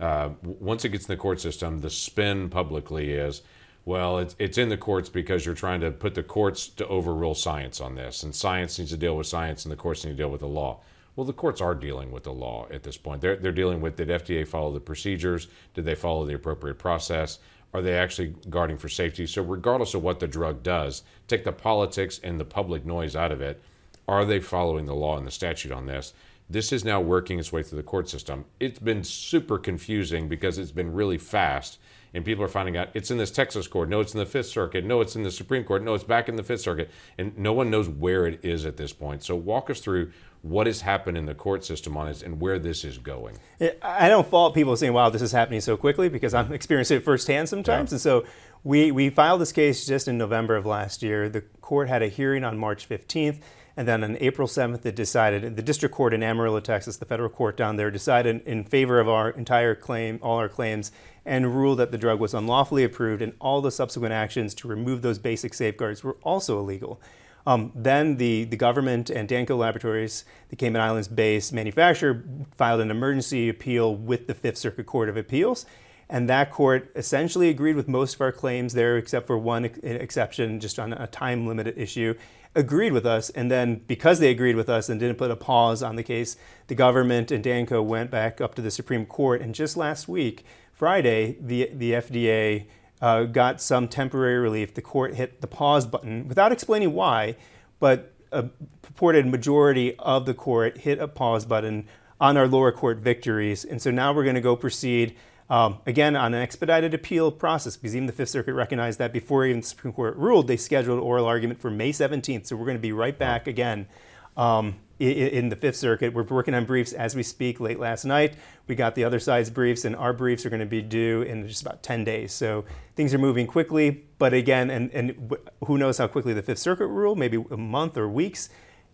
uh, 0.00 0.30
once 0.42 0.84
it 0.84 0.90
gets 0.90 1.06
in 1.06 1.12
the 1.12 1.20
court 1.20 1.40
system, 1.40 1.80
the 1.80 1.90
spin 1.90 2.48
publicly 2.48 3.12
is 3.12 3.42
well, 3.88 4.18
it's, 4.18 4.36
it's 4.38 4.58
in 4.58 4.68
the 4.68 4.76
courts 4.76 5.08
because 5.08 5.46
you're 5.46 5.54
trying 5.54 5.80
to 5.80 5.90
put 5.90 6.14
the 6.14 6.22
courts 6.22 6.68
to 6.68 6.86
overrule 6.88 7.34
science 7.34 7.80
on 7.80 7.94
this, 7.94 8.22
and 8.22 8.34
science 8.34 8.78
needs 8.78 8.90
to 8.90 8.98
deal 8.98 9.16
with 9.16 9.26
science, 9.26 9.64
and 9.64 9.72
the 9.72 9.76
courts 9.76 10.04
need 10.04 10.10
to 10.10 10.16
deal 10.18 10.28
with 10.28 10.42
the 10.42 10.46
law. 10.46 10.80
Well, 11.16 11.24
the 11.24 11.32
courts 11.32 11.62
are 11.62 11.74
dealing 11.74 12.10
with 12.10 12.24
the 12.24 12.32
law 12.32 12.66
at 12.70 12.82
this 12.82 12.98
point. 12.98 13.22
They're, 13.22 13.36
they're 13.36 13.50
dealing 13.50 13.80
with 13.80 13.96
did 13.96 14.08
FDA 14.08 14.46
follow 14.46 14.74
the 14.74 14.78
procedures? 14.78 15.48
Did 15.72 15.86
they 15.86 15.94
follow 15.94 16.26
the 16.26 16.34
appropriate 16.34 16.78
process? 16.78 17.38
Are 17.72 17.80
they 17.80 17.96
actually 17.96 18.34
guarding 18.50 18.76
for 18.76 18.90
safety? 18.90 19.26
So, 19.26 19.40
regardless 19.40 19.94
of 19.94 20.02
what 20.02 20.20
the 20.20 20.28
drug 20.28 20.62
does, 20.62 21.02
take 21.26 21.44
the 21.44 21.52
politics 21.52 22.20
and 22.22 22.38
the 22.38 22.44
public 22.44 22.84
noise 22.84 23.16
out 23.16 23.32
of 23.32 23.40
it. 23.40 23.62
Are 24.06 24.26
they 24.26 24.40
following 24.40 24.84
the 24.84 24.94
law 24.94 25.16
and 25.16 25.26
the 25.26 25.30
statute 25.30 25.72
on 25.72 25.86
this? 25.86 26.12
This 26.50 26.72
is 26.72 26.84
now 26.84 27.00
working 27.00 27.38
its 27.38 27.52
way 27.52 27.62
through 27.62 27.78
the 27.78 27.82
court 27.84 28.10
system. 28.10 28.44
It's 28.60 28.80
been 28.80 29.02
super 29.02 29.56
confusing 29.56 30.28
because 30.28 30.58
it's 30.58 30.72
been 30.72 30.92
really 30.92 31.18
fast 31.18 31.78
and 32.14 32.24
people 32.24 32.44
are 32.44 32.48
finding 32.48 32.76
out 32.76 32.88
it's 32.94 33.10
in 33.10 33.18
this 33.18 33.30
Texas 33.30 33.66
court. 33.66 33.88
No, 33.88 34.00
it's 34.00 34.14
in 34.14 34.18
the 34.18 34.26
Fifth 34.26 34.48
Circuit. 34.48 34.84
No, 34.84 35.00
it's 35.00 35.16
in 35.16 35.22
the 35.22 35.30
Supreme 35.30 35.64
Court. 35.64 35.82
No, 35.82 35.94
it's 35.94 36.04
back 36.04 36.28
in 36.28 36.36
the 36.36 36.42
Fifth 36.42 36.62
Circuit. 36.62 36.90
And 37.16 37.36
no 37.38 37.52
one 37.52 37.70
knows 37.70 37.88
where 37.88 38.26
it 38.26 38.40
is 38.42 38.64
at 38.64 38.76
this 38.76 38.92
point. 38.92 39.22
So 39.22 39.36
walk 39.36 39.70
us 39.70 39.80
through 39.80 40.12
what 40.42 40.66
has 40.66 40.82
happened 40.82 41.18
in 41.18 41.26
the 41.26 41.34
court 41.34 41.64
system 41.64 41.96
on 41.96 42.06
this 42.06 42.22
and 42.22 42.40
where 42.40 42.58
this 42.58 42.84
is 42.84 42.98
going. 42.98 43.36
I 43.82 44.08
don't 44.08 44.26
fault 44.26 44.54
people 44.54 44.76
saying, 44.76 44.92
wow, 44.92 45.10
this 45.10 45.22
is 45.22 45.32
happening 45.32 45.60
so 45.60 45.76
quickly 45.76 46.08
because 46.08 46.34
I'm 46.34 46.52
experiencing 46.58 46.98
it 46.98 47.02
firsthand 47.02 47.48
sometimes. 47.48 47.90
Yeah. 47.90 47.94
And 47.94 48.00
so 48.00 48.24
we, 48.64 48.90
we 48.92 49.10
filed 49.10 49.40
this 49.40 49.52
case 49.52 49.86
just 49.86 50.08
in 50.08 50.16
November 50.16 50.56
of 50.56 50.64
last 50.64 51.02
year. 51.02 51.28
The 51.28 51.42
court 51.60 51.88
had 51.88 52.02
a 52.02 52.08
hearing 52.08 52.44
on 52.44 52.58
March 52.58 52.88
15th. 52.88 53.40
And 53.76 53.86
then 53.86 54.02
on 54.02 54.16
April 54.18 54.48
7th, 54.48 54.84
it 54.84 54.96
decided, 54.96 55.54
the 55.54 55.62
district 55.62 55.94
court 55.94 56.12
in 56.12 56.20
Amarillo, 56.20 56.58
Texas, 56.58 56.96
the 56.96 57.04
federal 57.04 57.28
court 57.28 57.56
down 57.56 57.76
there, 57.76 57.92
decided 57.92 58.42
in 58.44 58.64
favor 58.64 58.98
of 58.98 59.08
our 59.08 59.30
entire 59.30 59.76
claim, 59.76 60.18
all 60.20 60.38
our 60.38 60.48
claims, 60.48 60.90
and 61.28 61.54
ruled 61.54 61.78
that 61.78 61.92
the 61.92 61.98
drug 61.98 62.18
was 62.18 62.34
unlawfully 62.34 62.82
approved 62.82 63.22
and 63.22 63.34
all 63.38 63.60
the 63.60 63.70
subsequent 63.70 64.12
actions 64.12 64.54
to 64.54 64.66
remove 64.66 65.02
those 65.02 65.18
basic 65.18 65.54
safeguards 65.54 66.02
were 66.02 66.16
also 66.22 66.58
illegal. 66.58 67.00
Um, 67.46 67.70
then 67.74 68.16
the, 68.16 68.44
the 68.44 68.56
government 68.56 69.10
and 69.10 69.28
Danco 69.28 69.56
Laboratories, 69.56 70.24
the 70.48 70.56
Cayman 70.56 70.80
Islands 70.80 71.08
based 71.08 71.52
manufacturer, 71.52 72.24
filed 72.56 72.80
an 72.80 72.90
emergency 72.90 73.48
appeal 73.48 73.94
with 73.94 74.26
the 74.26 74.34
Fifth 74.34 74.58
Circuit 74.58 74.86
Court 74.86 75.08
of 75.08 75.16
Appeals. 75.16 75.64
And 76.10 76.28
that 76.28 76.50
court 76.50 76.90
essentially 76.96 77.50
agreed 77.50 77.76
with 77.76 77.86
most 77.86 78.14
of 78.14 78.22
our 78.22 78.32
claims 78.32 78.72
there, 78.72 78.96
except 78.96 79.26
for 79.26 79.36
one 79.36 79.66
exception, 79.82 80.58
just 80.58 80.78
on 80.78 80.94
a 80.94 81.06
time 81.06 81.46
limited 81.46 81.76
issue 81.76 82.14
agreed 82.54 82.92
with 82.92 83.06
us. 83.06 83.30
And 83.30 83.50
then 83.50 83.82
because 83.86 84.18
they 84.18 84.30
agreed 84.30 84.56
with 84.56 84.68
us 84.68 84.88
and 84.88 84.98
didn't 84.98 85.18
put 85.18 85.30
a 85.30 85.36
pause 85.36 85.82
on 85.82 85.96
the 85.96 86.02
case, 86.02 86.36
the 86.66 86.74
government 86.74 87.30
and 87.30 87.44
Danco 87.44 87.84
went 87.84 88.10
back 88.10 88.40
up 88.40 88.54
to 88.56 88.62
the 88.62 88.70
Supreme 88.70 89.06
Court. 89.06 89.40
And 89.40 89.54
just 89.54 89.76
last 89.76 90.08
week, 90.08 90.44
Friday, 90.78 91.36
the, 91.40 91.72
the 91.74 91.90
FDA 91.90 92.66
uh, 93.02 93.24
got 93.24 93.60
some 93.60 93.88
temporary 93.88 94.38
relief. 94.38 94.74
The 94.74 94.80
court 94.80 95.16
hit 95.16 95.40
the 95.40 95.48
pause 95.48 95.86
button 95.86 96.28
without 96.28 96.52
explaining 96.52 96.92
why, 96.92 97.34
but 97.80 98.12
a 98.30 98.44
purported 98.80 99.26
majority 99.26 99.96
of 99.96 100.24
the 100.24 100.34
court 100.34 100.78
hit 100.78 101.00
a 101.00 101.08
pause 101.08 101.44
button 101.44 101.88
on 102.20 102.36
our 102.36 102.46
lower 102.46 102.70
court 102.70 102.98
victories. 102.98 103.64
And 103.64 103.82
so 103.82 103.90
now 103.90 104.12
we're 104.12 104.22
going 104.22 104.36
to 104.36 104.40
go 104.40 104.54
proceed 104.54 105.16
um, 105.50 105.78
again 105.84 106.14
on 106.14 106.32
an 106.32 106.40
expedited 106.40 106.94
appeal 106.94 107.32
process 107.32 107.76
because 107.76 107.96
even 107.96 108.06
the 108.06 108.12
Fifth 108.12 108.28
Circuit 108.28 108.54
recognized 108.54 109.00
that 109.00 109.12
before 109.12 109.44
even 109.46 109.62
the 109.62 109.66
Supreme 109.66 109.92
Court 109.92 110.14
ruled, 110.16 110.46
they 110.46 110.56
scheduled 110.56 111.00
oral 111.00 111.26
argument 111.26 111.60
for 111.60 111.72
May 111.72 111.90
17th. 111.90 112.46
So 112.46 112.54
we're 112.54 112.66
going 112.66 112.76
to 112.76 112.80
be 112.80 112.92
right 112.92 113.18
back 113.18 113.48
again. 113.48 113.88
Um, 114.36 114.76
in 114.98 115.48
the 115.48 115.56
Fifth 115.56 115.76
Circuit. 115.76 116.12
We're 116.12 116.24
working 116.24 116.54
on 116.54 116.64
briefs 116.64 116.92
as 116.92 117.14
we 117.14 117.22
speak. 117.22 117.60
Late 117.60 117.78
last 117.78 118.04
night, 118.04 118.34
we 118.66 118.74
got 118.74 118.94
the 118.94 119.04
other 119.04 119.20
side's 119.20 119.50
briefs, 119.50 119.84
and 119.84 119.94
our 119.94 120.12
briefs 120.12 120.44
are 120.44 120.50
going 120.50 120.60
to 120.60 120.66
be 120.66 120.82
due 120.82 121.22
in 121.22 121.46
just 121.46 121.62
about 121.62 121.82
10 121.82 122.04
days. 122.04 122.32
So 122.32 122.64
things 122.96 123.14
are 123.14 123.18
moving 123.18 123.46
quickly. 123.46 124.04
But 124.18 124.34
again, 124.34 124.70
and, 124.70 124.90
and 124.92 125.36
who 125.64 125.78
knows 125.78 125.98
how 125.98 126.08
quickly 126.08 126.34
the 126.34 126.42
Fifth 126.42 126.58
Circuit 126.58 126.88
rule, 126.88 127.14
maybe 127.14 127.44
a 127.50 127.56
month 127.56 127.96
or 127.96 128.08
weeks 128.08 128.48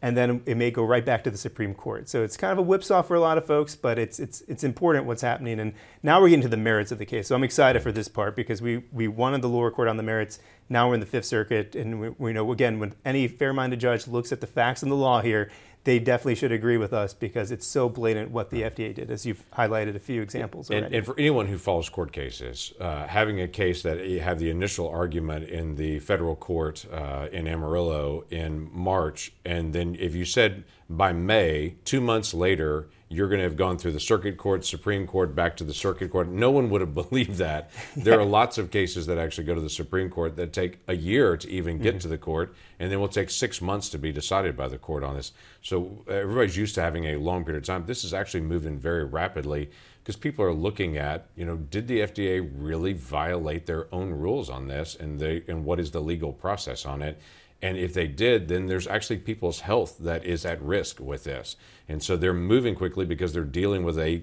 and 0.04 0.18
then 0.18 0.42
it 0.44 0.58
may 0.58 0.70
go 0.70 0.84
right 0.84 1.02
back 1.02 1.24
to 1.24 1.30
the 1.30 1.38
Supreme 1.38 1.72
Court. 1.72 2.10
So 2.10 2.22
it's 2.22 2.36
kind 2.36 2.52
of 2.52 2.58
a 2.58 2.62
whipsaw 2.62 3.00
for 3.00 3.14
a 3.14 3.20
lot 3.20 3.38
of 3.38 3.46
folks, 3.46 3.74
but 3.74 3.98
it's 3.98 4.20
it's 4.20 4.42
it's 4.42 4.62
important 4.62 5.06
what's 5.06 5.22
happening. 5.22 5.58
And 5.58 5.72
now 6.02 6.20
we're 6.20 6.28
getting 6.28 6.42
to 6.42 6.48
the 6.48 6.58
merits 6.58 6.92
of 6.92 6.98
the 6.98 7.06
case. 7.06 7.28
So 7.28 7.34
I'm 7.34 7.42
excited 7.42 7.80
for 7.82 7.90
this 7.90 8.06
part 8.06 8.36
because 8.36 8.60
we 8.60 8.84
we 8.92 9.08
wanted 9.08 9.40
the 9.40 9.48
lower 9.48 9.70
court 9.70 9.88
on 9.88 9.96
the 9.96 10.02
merits. 10.02 10.38
Now 10.68 10.88
we're 10.88 10.94
in 10.94 11.00
the 11.00 11.06
Fifth 11.06 11.24
Circuit, 11.24 11.74
and 11.74 12.00
we, 12.02 12.08
we 12.18 12.32
know 12.34 12.52
again 12.52 12.78
when 12.78 12.94
any 13.02 13.28
fair-minded 13.28 13.80
judge 13.80 14.06
looks 14.06 14.30
at 14.30 14.42
the 14.42 14.46
facts 14.46 14.82
and 14.82 14.92
the 14.92 14.96
law 14.96 15.22
here, 15.22 15.50
they 15.84 15.98
definitely 15.98 16.34
should 16.34 16.52
agree 16.52 16.78
with 16.78 16.92
us 16.92 17.12
because 17.12 17.50
it's 17.50 17.66
so 17.66 17.88
blatant 17.88 18.30
what 18.30 18.50
the 18.50 18.62
FDA 18.62 18.94
did, 18.94 19.10
as 19.10 19.26
you've 19.26 19.44
highlighted 19.50 19.94
a 19.94 19.98
few 19.98 20.22
examples. 20.22 20.70
And, 20.70 20.92
and 20.94 21.04
for 21.04 21.14
anyone 21.18 21.46
who 21.46 21.58
follows 21.58 21.90
court 21.90 22.10
cases, 22.10 22.72
uh, 22.80 23.06
having 23.06 23.40
a 23.40 23.48
case 23.48 23.82
that 23.82 24.06
you 24.06 24.20
have 24.20 24.38
the 24.38 24.50
initial 24.50 24.88
argument 24.88 25.48
in 25.48 25.76
the 25.76 25.98
federal 26.00 26.36
court 26.36 26.86
uh, 26.90 27.28
in 27.30 27.46
Amarillo 27.46 28.24
in 28.30 28.70
March, 28.72 29.32
and 29.44 29.74
then 29.74 29.94
if 30.00 30.14
you 30.14 30.24
said 30.24 30.64
by 30.88 31.12
May, 31.12 31.76
two 31.84 32.00
months 32.00 32.34
later, 32.34 32.88
you're 33.08 33.28
going 33.28 33.38
to 33.38 33.44
have 33.44 33.56
gone 33.56 33.78
through 33.78 33.92
the 33.92 34.00
circuit 34.00 34.36
court, 34.36 34.64
Supreme 34.64 35.06
Court, 35.06 35.34
back 35.34 35.56
to 35.58 35.64
the 35.64 35.74
circuit 35.74 36.10
court. 36.10 36.28
No 36.28 36.50
one 36.50 36.68
would 36.70 36.80
have 36.80 36.94
believed 37.08 37.36
that. 37.36 37.70
There 37.96 38.18
are 38.18 38.24
lots 38.24 38.58
of 38.58 38.70
cases 38.70 39.06
that 39.06 39.18
actually 39.18 39.44
go 39.44 39.54
to 39.54 39.60
the 39.60 39.70
Supreme 39.70 40.10
Court 40.10 40.36
that 40.36 40.52
take 40.52 40.80
a 40.88 40.96
year 40.96 41.36
to 41.36 41.48
even 41.50 41.78
get 41.78 41.90
mm-hmm. 41.90 41.98
to 42.00 42.08
the 42.08 42.18
court, 42.18 42.54
and 42.78 42.90
then 42.90 43.00
will 43.00 43.08
take 43.08 43.30
six 43.30 43.60
months 43.60 43.88
to 43.90 43.98
be 43.98 44.12
decided 44.12 44.56
by 44.56 44.68
the 44.68 44.78
court 44.78 45.04
on 45.04 45.14
this. 45.14 45.32
So 45.62 46.04
everybody's 46.08 46.56
used 46.56 46.74
to 46.76 46.82
having 46.82 47.04
a 47.04 47.16
long 47.16 47.44
period 47.44 47.62
of 47.62 47.66
time. 47.66 47.86
This 47.86 48.04
is 48.04 48.12
actually 48.12 48.42
moving 48.42 48.78
very 48.78 49.04
rapidly 49.04 49.70
because 50.02 50.16
people 50.16 50.44
are 50.44 50.52
looking 50.52 50.98
at, 50.98 51.28
you 51.34 51.46
know, 51.46 51.56
did 51.56 51.88
the 51.88 52.00
FDA 52.00 52.46
really 52.54 52.92
violate 52.92 53.64
their 53.64 53.86
own 53.94 54.10
rules 54.10 54.50
on 54.50 54.68
this, 54.68 54.94
and 54.94 55.18
they 55.18 55.42
and 55.48 55.64
what 55.64 55.80
is 55.80 55.92
the 55.92 56.00
legal 56.00 56.32
process 56.32 56.84
on 56.84 57.00
it? 57.00 57.20
And 57.62 57.78
if 57.78 57.94
they 57.94 58.06
did, 58.06 58.48
then 58.48 58.66
there's 58.66 58.86
actually 58.86 59.18
people's 59.18 59.60
health 59.60 59.96
that 60.00 60.24
is 60.24 60.44
at 60.44 60.60
risk 60.60 61.00
with 61.00 61.24
this. 61.24 61.56
And 61.88 62.02
so 62.02 62.16
they're 62.16 62.34
moving 62.34 62.74
quickly 62.74 63.06
because 63.06 63.32
they're 63.32 63.44
dealing 63.44 63.84
with 63.84 63.98
a 63.98 64.22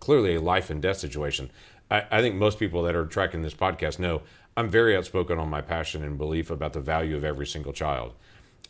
clearly 0.00 0.36
a 0.36 0.40
life 0.40 0.70
and 0.70 0.80
death 0.80 0.98
situation. 0.98 1.50
I, 1.90 2.04
I 2.10 2.20
think 2.20 2.36
most 2.36 2.58
people 2.58 2.82
that 2.84 2.94
are 2.94 3.06
tracking 3.06 3.42
this 3.42 3.54
podcast 3.54 3.98
know 3.98 4.22
I'm 4.56 4.68
very 4.68 4.96
outspoken 4.96 5.38
on 5.38 5.48
my 5.48 5.60
passion 5.60 6.02
and 6.04 6.18
belief 6.18 6.50
about 6.50 6.72
the 6.72 6.80
value 6.80 7.16
of 7.16 7.24
every 7.24 7.46
single 7.46 7.72
child. 7.72 8.14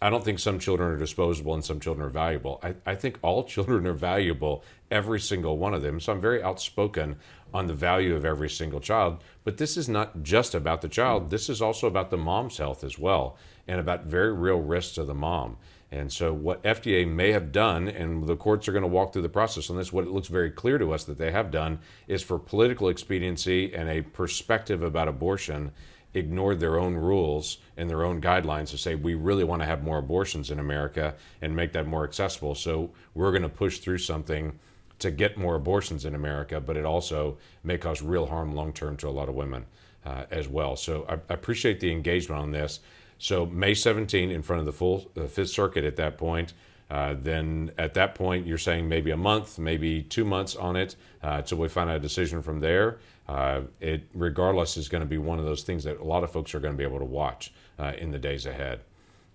I 0.01 0.11
don't 0.11 0.25
think 0.25 0.39
some 0.39 0.61
children 0.61 0.93
are 0.93 0.99
disposable 0.99 1.55
and 1.55 1.65
some 1.65 1.81
children 1.81 2.07
are 2.07 2.11
valuable. 2.11 2.61
I, 2.63 2.75
I 2.87 2.95
think 2.95 3.19
all 3.23 3.45
children 3.55 3.87
are 3.87 3.93
valuable, 3.93 4.63
every 4.91 5.21
single 5.21 5.59
one 5.59 5.75
of 5.75 5.83
them. 5.83 5.99
So 5.99 6.13
I'm 6.13 6.21
very 6.21 6.43
outspoken 6.43 7.17
on 7.53 7.67
the 7.67 7.75
value 7.75 8.15
of 8.15 8.25
every 8.25 8.51
single 8.51 8.81
child. 8.81 9.25
But 9.45 9.57
this 9.57 9.77
is 9.77 9.89
not 9.89 10.23
just 10.23 10.55
about 10.55 10.83
the 10.83 10.89
child, 10.89 11.31
this 11.31 11.49
is 11.49 11.61
also 11.61 11.87
about 11.87 12.11
the 12.11 12.17
mom's 12.17 12.59
health 12.59 12.85
as 12.85 12.99
well 12.99 13.37
and 13.69 13.79
about 13.79 14.05
very 14.05 14.33
real 14.33 14.59
risks 14.59 14.95
to 14.95 15.05
the 15.05 15.15
mom. 15.15 15.59
And 15.91 16.13
so, 16.13 16.35
what 16.35 16.63
FDA 16.65 17.09
may 17.09 17.33
have 17.33 17.51
done, 17.51 17.89
and 17.89 18.27
the 18.27 18.37
courts 18.37 18.69
are 18.69 18.73
going 18.73 18.83
to 18.83 18.89
walk 18.89 19.13
through 19.13 19.23
the 19.23 19.29
process 19.31 19.71
on 19.71 19.77
this, 19.77 19.93
what 19.93 20.05
it 20.05 20.11
looks 20.11 20.29
very 20.29 20.51
clear 20.51 20.77
to 20.77 20.93
us 20.93 21.05
that 21.05 21.17
they 21.17 21.31
have 21.33 21.51
done 21.51 21.79
is 22.07 22.23
for 22.23 22.39
political 22.39 22.89
expediency 22.89 23.73
and 23.75 23.89
a 23.89 24.03
perspective 24.03 24.83
about 24.83 25.09
abortion, 25.09 25.73
ignored 26.13 26.61
their 26.61 26.79
own 26.79 26.95
rules 26.95 27.59
and 27.77 27.89
their 27.89 28.05
own 28.05 28.21
guidelines 28.21 28.69
to 28.71 28.79
say, 28.79 28.95
we 28.95 29.15
really 29.15 29.45
want 29.45 29.63
to 29.63 29.67
have 29.67 29.83
more 29.83 29.99
abortions 29.99 30.51
in 30.51 30.59
America 30.59 31.15
and 31.41 31.57
make 31.57 31.73
that 31.73 31.87
more 31.87 32.05
accessible. 32.05 32.55
So, 32.55 32.91
we're 33.15 33.31
going 33.31 33.43
to 33.43 33.49
push 33.49 33.79
through 33.79 33.99
something 33.99 34.59
to 34.99 35.11
get 35.11 35.39
more 35.39 35.55
abortions 35.55 36.05
in 36.05 36.15
America, 36.15 36.61
but 36.61 36.77
it 36.77 36.85
also 36.85 37.39
may 37.65 37.79
cause 37.79 38.03
real 38.03 38.27
harm 38.27 38.55
long 38.55 38.75
term 38.75 38.99
to 38.99 39.09
a 39.09 39.11
lot 39.11 39.31
of 39.31 39.35
women 39.35 39.65
uh, 40.05 40.25
as 40.31 40.49
well. 40.49 40.77
So, 40.77 41.07
I, 41.09 41.15
I 41.15 41.35
appreciate 41.35 41.81
the 41.81 41.91
engagement 41.91 42.43
on 42.43 42.51
this. 42.51 42.81
So 43.19 43.47
May 43.47 43.75
17 43.75 44.31
in 44.31 44.43
front 44.43 44.61
of 44.61 44.67
the 44.67 44.73
full 44.73 45.11
uh, 45.17 45.27
Fifth 45.27 45.51
Circuit 45.51 45.85
at 45.85 45.97
that 45.97 46.17
point. 46.17 46.55
Uh, 46.91 47.15
then 47.19 47.71
at 47.77 47.95
that 47.95 48.15
point, 48.15 48.47
you're 48.47 48.57
saying 48.57 48.89
maybe 48.89 49.11
a 49.11 49.17
month, 49.17 49.59
maybe 49.59 50.03
two 50.03 50.25
months 50.25 50.57
on 50.57 50.75
it 50.75 50.97
uh, 51.23 51.35
until 51.39 51.59
we 51.59 51.69
find 51.69 51.91
out 51.91 51.97
a 51.97 52.01
decision 52.01 52.41
from 52.41 52.61
there. 52.61 52.99
Uh, 53.29 53.63
it, 53.81 54.09
regardless, 54.15 54.79
is 54.79 54.89
going 54.89 55.03
to 55.03 55.07
be 55.07 55.19
one 55.19 55.39
of 55.39 55.45
those 55.45 55.63
things 55.63 55.85
that 55.85 56.01
a 56.01 56.05
lot 56.05 56.25
of 56.25 56.33
folks 56.33 56.55
are 56.55 56.61
going 56.61 56.73
to 56.73 56.79
be 56.79 56.85
able 56.85 56.99
to 56.99 57.05
watch 57.05 57.53
uh, 57.79 57.93
in 57.99 58.11
the 58.11 58.19
days 58.19 58.47
ahead. 58.47 58.81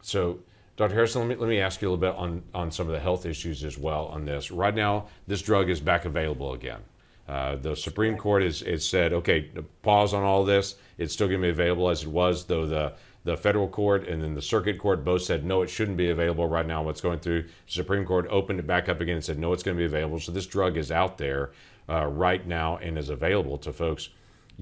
So, 0.02 0.40
Dr. 0.78 0.96
Harrison, 0.96 1.22
let 1.22 1.28
me, 1.30 1.36
let 1.36 1.48
me 1.48 1.60
ask 1.60 1.80
you 1.80 1.90
a 1.90 1.92
little 1.92 2.02
bit 2.02 2.20
on, 2.20 2.42
on 2.56 2.72
some 2.72 2.88
of 2.88 2.94
the 2.94 3.00
health 3.00 3.28
issues 3.28 3.64
as 3.64 3.78
well 3.78 4.08
on 4.08 4.26
this. 4.26 4.50
Right 4.50 4.74
now, 4.74 5.06
this 5.28 5.44
drug 5.44 5.70
is 5.70 5.80
back 5.80 6.06
available 6.06 6.54
again. 6.54 6.82
Uh, 7.28 7.56
the 7.56 7.76
Supreme 7.76 8.18
Court 8.18 8.42
has, 8.42 8.62
has 8.62 8.86
said, 8.86 9.14
okay, 9.14 9.52
pause 9.84 10.14
on 10.14 10.24
all 10.24 10.44
this. 10.44 10.76
It's 10.98 11.14
still 11.14 11.28
going 11.28 11.40
to 11.40 11.46
be 11.46 11.52
available 11.52 11.90
as 11.90 12.04
it 12.04 12.10
was, 12.10 12.46
though 12.46 12.66
the 12.66 12.94
the 13.24 13.38
federal 13.38 13.68
court 13.68 14.08
and 14.08 14.22
then 14.22 14.34
the 14.34 14.42
circuit 14.42 14.78
court 14.78 15.04
both 15.04 15.22
said 15.22 15.46
no, 15.46 15.62
it 15.62 15.70
shouldn't 15.70 15.98
be 15.98 16.10
available 16.10 16.48
right 16.48 16.66
now. 16.66 16.84
What's 16.84 17.02
going 17.02 17.20
through 17.20 17.44
The 17.44 17.50
Supreme 17.68 18.06
Court 18.06 18.28
opened 18.30 18.60
it 18.60 18.68
back 18.68 18.90
up 18.90 19.00
again 19.02 19.16
and 19.16 19.24
said 19.24 19.40
no, 19.40 19.54
it's 19.54 19.64
going 19.64 19.78
to 19.78 19.82
be 19.82 19.86
available. 19.86 20.20
So 20.20 20.32
this 20.32 20.46
drug 20.46 20.78
is 20.78 20.92
out 20.92 21.18
there 21.18 21.52
uh, 21.90 22.06
right 22.08 22.46
now 22.46 22.78
and 22.78 22.98
is 22.98 23.10
available 23.10 23.58
to 23.60 23.72
folks. 23.74 24.10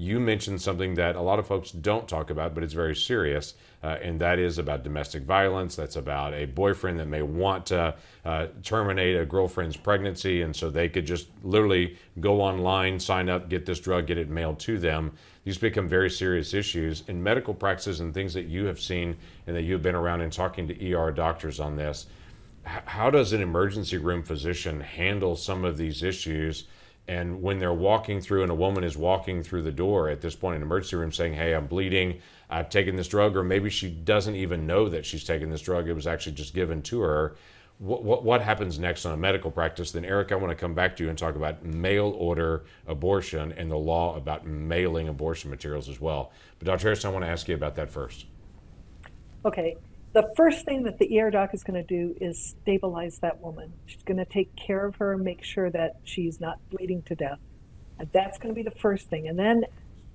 You 0.02 0.18
mentioned 0.18 0.60
something 0.60 0.94
that 0.94 1.16
a 1.16 1.20
lot 1.20 1.38
of 1.38 1.46
folks 1.46 1.70
don't 1.70 2.08
talk 2.08 2.30
about, 2.30 2.54
but 2.54 2.64
it's 2.64 2.74
very 2.74 2.96
serious, 2.96 3.54
uh, 3.82 3.98
and 4.02 4.20
that 4.20 4.38
is 4.38 4.58
about 4.58 4.82
domestic 4.82 5.22
violence. 5.22 5.76
That's 5.76 5.96
about 5.96 6.34
a 6.34 6.46
boyfriend 6.46 6.98
that 6.98 7.06
may 7.06 7.22
want 7.22 7.66
to 7.66 7.94
uh, 8.24 8.46
terminate 8.62 9.16
a 9.16 9.24
girlfriend's 9.24 9.76
pregnancy, 9.76 10.42
and 10.42 10.54
so 10.56 10.70
they 10.70 10.88
could 10.88 11.06
just 11.06 11.28
literally 11.42 11.96
go 12.20 12.40
online, 12.40 12.98
sign 12.98 13.28
up, 13.28 13.48
get 13.48 13.66
this 13.66 13.78
drug, 13.78 14.06
get 14.06 14.18
it 14.18 14.28
mailed 14.28 14.58
to 14.60 14.78
them 14.78 15.12
these 15.44 15.58
become 15.58 15.88
very 15.88 16.10
serious 16.10 16.54
issues 16.54 17.02
in 17.08 17.22
medical 17.22 17.54
practices 17.54 18.00
and 18.00 18.14
things 18.14 18.34
that 18.34 18.46
you 18.46 18.66
have 18.66 18.78
seen 18.78 19.16
and 19.46 19.56
that 19.56 19.62
you've 19.62 19.82
been 19.82 19.94
around 19.94 20.20
and 20.20 20.32
talking 20.32 20.68
to 20.68 20.92
ER 20.92 21.10
doctors 21.10 21.58
on 21.58 21.76
this. 21.76 22.06
How 22.64 23.10
does 23.10 23.32
an 23.32 23.42
emergency 23.42 23.98
room 23.98 24.22
physician 24.22 24.80
handle 24.80 25.34
some 25.34 25.64
of 25.64 25.76
these 25.76 26.04
issues? 26.04 26.68
And 27.08 27.42
when 27.42 27.58
they're 27.58 27.72
walking 27.72 28.20
through 28.20 28.42
and 28.42 28.50
a 28.50 28.54
woman 28.54 28.84
is 28.84 28.96
walking 28.96 29.42
through 29.42 29.62
the 29.62 29.72
door 29.72 30.08
at 30.08 30.20
this 30.20 30.36
point 30.36 30.54
in 30.54 30.60
the 30.60 30.66
emergency 30.66 30.96
room 30.96 31.12
saying, 31.12 31.34
Hey, 31.34 31.54
I'm 31.54 31.66
bleeding, 31.66 32.20
I've 32.48 32.70
taken 32.70 32.96
this 32.96 33.08
drug, 33.08 33.36
or 33.36 33.42
maybe 33.42 33.70
she 33.70 33.90
doesn't 33.90 34.36
even 34.36 34.66
know 34.66 34.88
that 34.88 35.04
she's 35.04 35.24
taken 35.24 35.50
this 35.50 35.62
drug, 35.62 35.88
it 35.88 35.94
was 35.94 36.06
actually 36.06 36.32
just 36.32 36.54
given 36.54 36.80
to 36.82 37.00
her 37.00 37.34
what, 37.82 38.04
what, 38.04 38.22
what 38.22 38.40
happens 38.40 38.78
next 38.78 39.04
on 39.06 39.12
a 39.12 39.16
medical 39.16 39.50
practice? 39.50 39.90
Then, 39.90 40.04
Erik, 40.04 40.30
I 40.30 40.36
want 40.36 40.50
to 40.50 40.54
come 40.54 40.72
back 40.72 40.96
to 40.96 41.02
you 41.02 41.08
and 41.08 41.18
talk 41.18 41.34
about 41.34 41.64
mail 41.64 42.14
order 42.16 42.64
abortion 42.86 43.52
and 43.52 43.68
the 43.68 43.76
law 43.76 44.16
about 44.16 44.46
mailing 44.46 45.08
abortion 45.08 45.50
materials 45.50 45.88
as 45.88 46.00
well. 46.00 46.30
But, 46.58 46.66
Dr. 46.66 46.82
Harrison, 46.82 47.10
I 47.10 47.12
want 47.12 47.24
to 47.24 47.30
ask 47.30 47.48
you 47.48 47.56
about 47.56 47.74
that 47.74 47.90
first. 47.90 48.26
Okay. 49.44 49.76
The 50.12 50.30
first 50.36 50.66
thing 50.66 50.82
that 50.82 50.98
the 50.98 51.20
ER 51.20 51.30
doc 51.30 51.54
is 51.54 51.64
going 51.64 51.82
to 51.82 51.86
do 51.86 52.14
is 52.20 52.54
stabilize 52.60 53.18
that 53.20 53.40
woman. 53.40 53.72
She's 53.86 54.02
going 54.02 54.18
to 54.18 54.26
take 54.26 54.54
care 54.56 54.84
of 54.84 54.96
her, 54.96 55.16
make 55.16 55.42
sure 55.42 55.70
that 55.70 55.96
she's 56.04 56.38
not 56.38 56.58
bleeding 56.70 57.02
to 57.02 57.14
death. 57.14 57.38
And 57.98 58.10
that's 58.12 58.36
going 58.36 58.54
to 58.54 58.54
be 58.54 58.62
the 58.62 58.76
first 58.78 59.08
thing. 59.08 59.26
And 59.26 59.38
then 59.38 59.64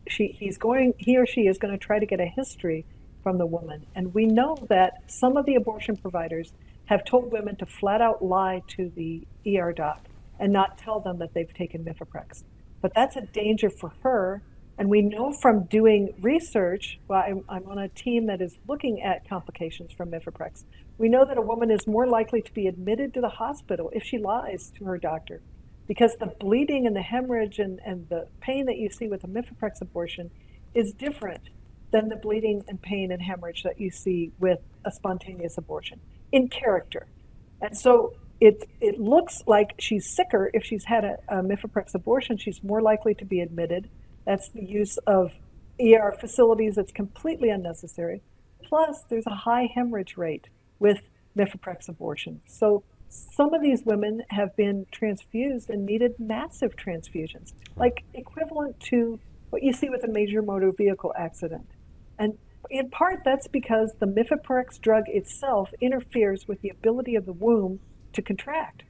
she, 0.07 0.27
he's 0.27 0.59
going, 0.59 0.93
he 0.99 1.17
or 1.17 1.25
she 1.25 1.47
is 1.47 1.57
going 1.57 1.71
to 1.71 1.83
try 1.83 1.97
to 1.97 2.05
get 2.05 2.19
a 2.19 2.25
history 2.25 2.85
from 3.23 3.39
the 3.39 3.45
woman. 3.47 3.87
And 3.95 4.13
we 4.13 4.27
know 4.27 4.55
that 4.69 5.01
some 5.07 5.35
of 5.35 5.45
the 5.47 5.55
abortion 5.55 5.97
providers 5.97 6.53
have 6.85 7.03
told 7.03 7.31
women 7.31 7.55
to 7.57 7.65
flat 7.65 7.99
out 7.99 8.23
lie 8.23 8.61
to 8.67 8.91
the 8.95 9.25
ER 9.47 9.73
doc 9.73 10.05
and 10.39 10.53
not 10.53 10.77
tell 10.77 10.99
them 10.99 11.17
that 11.17 11.33
they've 11.33 11.53
taken 11.53 11.83
Mifeprex. 11.83 12.43
But 12.81 12.93
that's 12.93 13.15
a 13.15 13.21
danger 13.21 13.71
for 13.71 13.93
her. 14.03 14.43
And 14.77 14.89
we 14.89 15.01
know 15.01 15.31
from 15.31 15.63
doing 15.65 16.13
research, 16.21 16.99
well, 17.07 17.23
I'm, 17.25 17.43
I'm 17.49 17.67
on 17.67 17.79
a 17.79 17.89
team 17.89 18.27
that 18.27 18.41
is 18.41 18.57
looking 18.67 19.01
at 19.01 19.27
complications 19.27 19.91
from 19.91 20.11
Mifeprex. 20.11 20.63
We 20.97 21.09
know 21.09 21.25
that 21.25 21.37
a 21.37 21.41
woman 21.41 21.71
is 21.71 21.87
more 21.87 22.07
likely 22.07 22.41
to 22.41 22.53
be 22.53 22.67
admitted 22.67 23.13
to 23.15 23.21
the 23.21 23.29
hospital 23.29 23.89
if 23.93 24.03
she 24.03 24.17
lies 24.19 24.71
to 24.77 24.85
her 24.85 24.97
doctor 24.97 25.41
because 25.87 26.15
the 26.17 26.27
bleeding 26.27 26.85
and 26.85 26.95
the 26.95 27.01
hemorrhage 27.01 27.59
and, 27.59 27.79
and 27.85 28.07
the 28.09 28.27
pain 28.41 28.65
that 28.65 28.77
you 28.77 28.89
see 28.89 29.07
with 29.07 29.23
a 29.23 29.27
Mifeprex 29.27 29.81
abortion 29.81 30.29
is 30.75 30.91
different 30.93 31.49
than 31.91 32.09
the 32.09 32.17
bleeding 32.17 32.63
and 32.67 32.81
pain 32.81 33.11
and 33.11 33.21
hemorrhage 33.21 33.63
that 33.63 33.79
you 33.79 33.89
see 33.89 34.31
with 34.39 34.59
a 34.85 34.91
spontaneous 34.91 35.57
abortion 35.57 35.99
in 36.31 36.49
character. 36.49 37.07
And 37.61 37.75
so 37.75 38.13
it, 38.41 38.67
it 38.81 38.99
looks 38.99 39.41
like 39.47 39.73
she's 39.79 40.07
sicker 40.07 40.51
if 40.53 40.63
she's 40.63 40.83
had 40.83 41.05
a, 41.05 41.17
a 41.29 41.35
Mifeprex 41.41 41.95
abortion. 41.95 42.37
She's 42.37 42.61
more 42.61 42.81
likely 42.81 43.15
to 43.15 43.25
be 43.25 43.39
admitted. 43.39 43.89
That's 44.27 44.49
the 44.49 44.65
use 44.65 44.97
of 45.07 45.31
ER 45.79 46.13
facilities 46.19 46.75
that's 46.75 46.91
completely 46.91 47.49
unnecessary. 47.49 48.21
Plus, 48.61 49.05
there's 49.09 49.25
a 49.25 49.35
high 49.35 49.69
hemorrhage 49.73 50.17
rate 50.17 50.49
with 50.79 50.99
Mifeprex 51.37 51.87
abortion. 51.87 52.41
So 52.45 52.83
some 53.07 53.53
of 53.53 53.61
these 53.61 53.83
women 53.85 54.23
have 54.31 54.53
been 54.57 54.85
transfused 54.91 55.69
and 55.69 55.85
needed 55.85 56.15
massive 56.19 56.75
transfusions, 56.75 57.53
like 57.77 58.03
equivalent 58.13 58.77
to 58.81 59.17
what 59.49 59.63
you 59.63 59.71
see 59.71 59.89
with 59.89 60.03
a 60.03 60.11
major 60.11 60.41
motor 60.41 60.73
vehicle 60.77 61.13
accident. 61.17 61.69
And 62.19 62.37
in 62.69 62.89
part, 62.89 63.21
that's 63.23 63.47
because 63.47 63.93
the 63.99 64.07
mifeprex 64.07 64.81
drug 64.81 65.05
itself 65.07 65.69
interferes 65.79 66.49
with 66.49 66.59
the 66.59 66.69
ability 66.69 67.15
of 67.15 67.25
the 67.25 67.31
womb 67.31 67.79
to 68.11 68.21
contract 68.21 68.83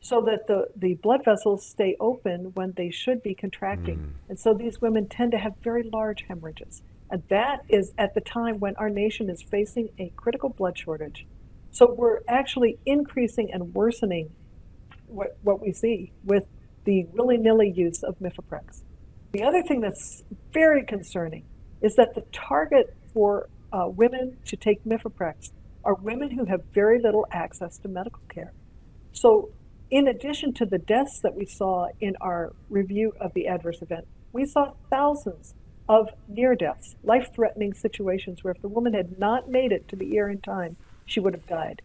so 0.00 0.22
that 0.22 0.46
the, 0.46 0.66
the 0.76 0.94
blood 0.94 1.24
vessels 1.24 1.66
stay 1.66 1.96
open 1.98 2.52
when 2.54 2.72
they 2.76 2.90
should 2.90 3.22
be 3.22 3.34
contracting. 3.34 3.98
Mm. 3.98 4.10
And 4.30 4.38
so 4.38 4.54
these 4.54 4.80
women 4.80 5.08
tend 5.08 5.32
to 5.32 5.38
have 5.38 5.54
very 5.62 5.88
large 5.92 6.24
hemorrhages. 6.28 6.82
And 7.10 7.22
that 7.28 7.64
is 7.68 7.92
at 7.98 8.14
the 8.14 8.20
time 8.20 8.60
when 8.60 8.76
our 8.76 8.90
nation 8.90 9.28
is 9.30 9.42
facing 9.42 9.88
a 9.98 10.12
critical 10.16 10.50
blood 10.50 10.78
shortage. 10.78 11.26
So 11.70 11.92
we're 11.92 12.20
actually 12.28 12.78
increasing 12.86 13.50
and 13.52 13.74
worsening 13.74 14.30
what, 15.06 15.36
what 15.42 15.60
we 15.60 15.72
see 15.72 16.12
with 16.24 16.46
the 16.84 17.06
willy 17.12 17.36
nilly 17.36 17.72
use 17.74 18.02
of 18.02 18.18
mifeprex. 18.18 18.82
The 19.32 19.42
other 19.42 19.62
thing 19.62 19.80
that's 19.80 20.22
very 20.52 20.84
concerning 20.84 21.44
is 21.82 21.94
that 21.96 22.14
the 22.14 22.22
target 22.32 22.94
for 23.12 23.48
uh, 23.72 23.88
women 23.88 24.36
to 24.46 24.56
take 24.56 24.84
mifeprex 24.84 25.50
are 25.84 25.94
women 25.94 26.30
who 26.30 26.44
have 26.46 26.62
very 26.72 27.00
little 27.00 27.26
access 27.30 27.78
to 27.78 27.88
medical 27.88 28.22
care. 28.28 28.52
So, 29.12 29.50
in 29.90 30.06
addition 30.06 30.52
to 30.54 30.66
the 30.66 30.78
deaths 30.78 31.20
that 31.22 31.34
we 31.34 31.46
saw 31.46 31.88
in 32.00 32.16
our 32.20 32.52
review 32.68 33.14
of 33.20 33.32
the 33.34 33.46
adverse 33.46 33.80
event, 33.80 34.06
we 34.32 34.44
saw 34.44 34.72
thousands 34.90 35.54
of 35.88 36.08
near 36.28 36.54
deaths, 36.54 36.96
life 37.02 37.28
threatening 37.34 37.72
situations 37.72 38.44
where 38.44 38.52
if 38.52 38.60
the 38.60 38.68
woman 38.68 38.92
had 38.92 39.18
not 39.18 39.48
made 39.48 39.72
it 39.72 39.88
to 39.88 39.96
the 39.96 40.18
ER 40.18 40.28
in 40.28 40.40
time, 40.40 40.76
she 41.06 41.20
would 41.20 41.32
have 41.32 41.46
died. 41.46 41.80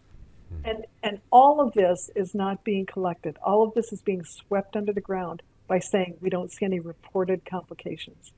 Mm. 0.52 0.70
And, 0.70 0.86
and 1.02 1.20
all 1.30 1.60
of 1.60 1.72
this 1.72 2.10
is 2.14 2.34
not 2.34 2.64
being 2.64 2.84
collected. 2.84 3.38
All 3.42 3.62
of 3.66 3.72
this 3.74 3.92
is 3.92 4.02
being 4.02 4.24
swept 4.24 4.76
under 4.76 4.92
the 4.92 5.00
ground 5.00 5.42
by 5.66 5.78
saying 5.78 6.18
we 6.20 6.28
don't 6.28 6.52
see 6.52 6.66
any 6.66 6.80
reported 6.80 7.46
complications. 7.46 8.32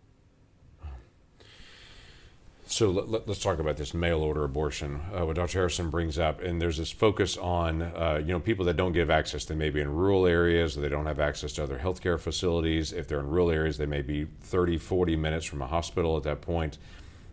So 2.69 2.91
let, 2.91 3.29
us 3.29 3.39
talk 3.39 3.61
about 3.61 3.77
this 3.77 3.95
mail 3.95 4.23
order 4.23 4.43
abortion. 4.43 5.01
Uh, 5.15 5.25
what 5.25 5.37
Dr. 5.37 5.59
Harrison 5.59 5.89
brings 5.89 6.19
up, 6.19 6.41
and 6.41 6.61
there's 6.61 6.79
this 6.79 6.91
focus 6.91 7.37
on 7.37 7.81
uh, 7.81 8.21
you 8.21 8.33
know 8.33 8.41
people 8.41 8.65
that 8.65 8.77
don't 8.77 8.91
give 8.91 9.09
access. 9.09 9.45
They 9.45 9.55
may 9.55 9.71
be 9.71 9.81
in 9.81 9.95
rural 9.95 10.27
areas, 10.27 10.75
they 10.75 10.89
don't 10.89 11.07
have 11.07 11.21
access 11.21 11.53
to 11.55 11.63
other 11.63 11.79
healthcare 11.79 12.19
facilities. 12.19 12.93
If 12.93 13.07
they're 13.07 13.21
in 13.21 13.29
rural 13.29 13.53
areas, 13.53 13.79
they 13.79 13.87
may 13.87 14.03
be 14.03 14.25
30, 14.25 14.79
40 14.79 15.15
minutes 15.15 15.47
from 15.47 15.63
a 15.63 15.67
hospital 15.69 16.17
at 16.17 16.25
that 16.25 16.41
point. 16.41 16.79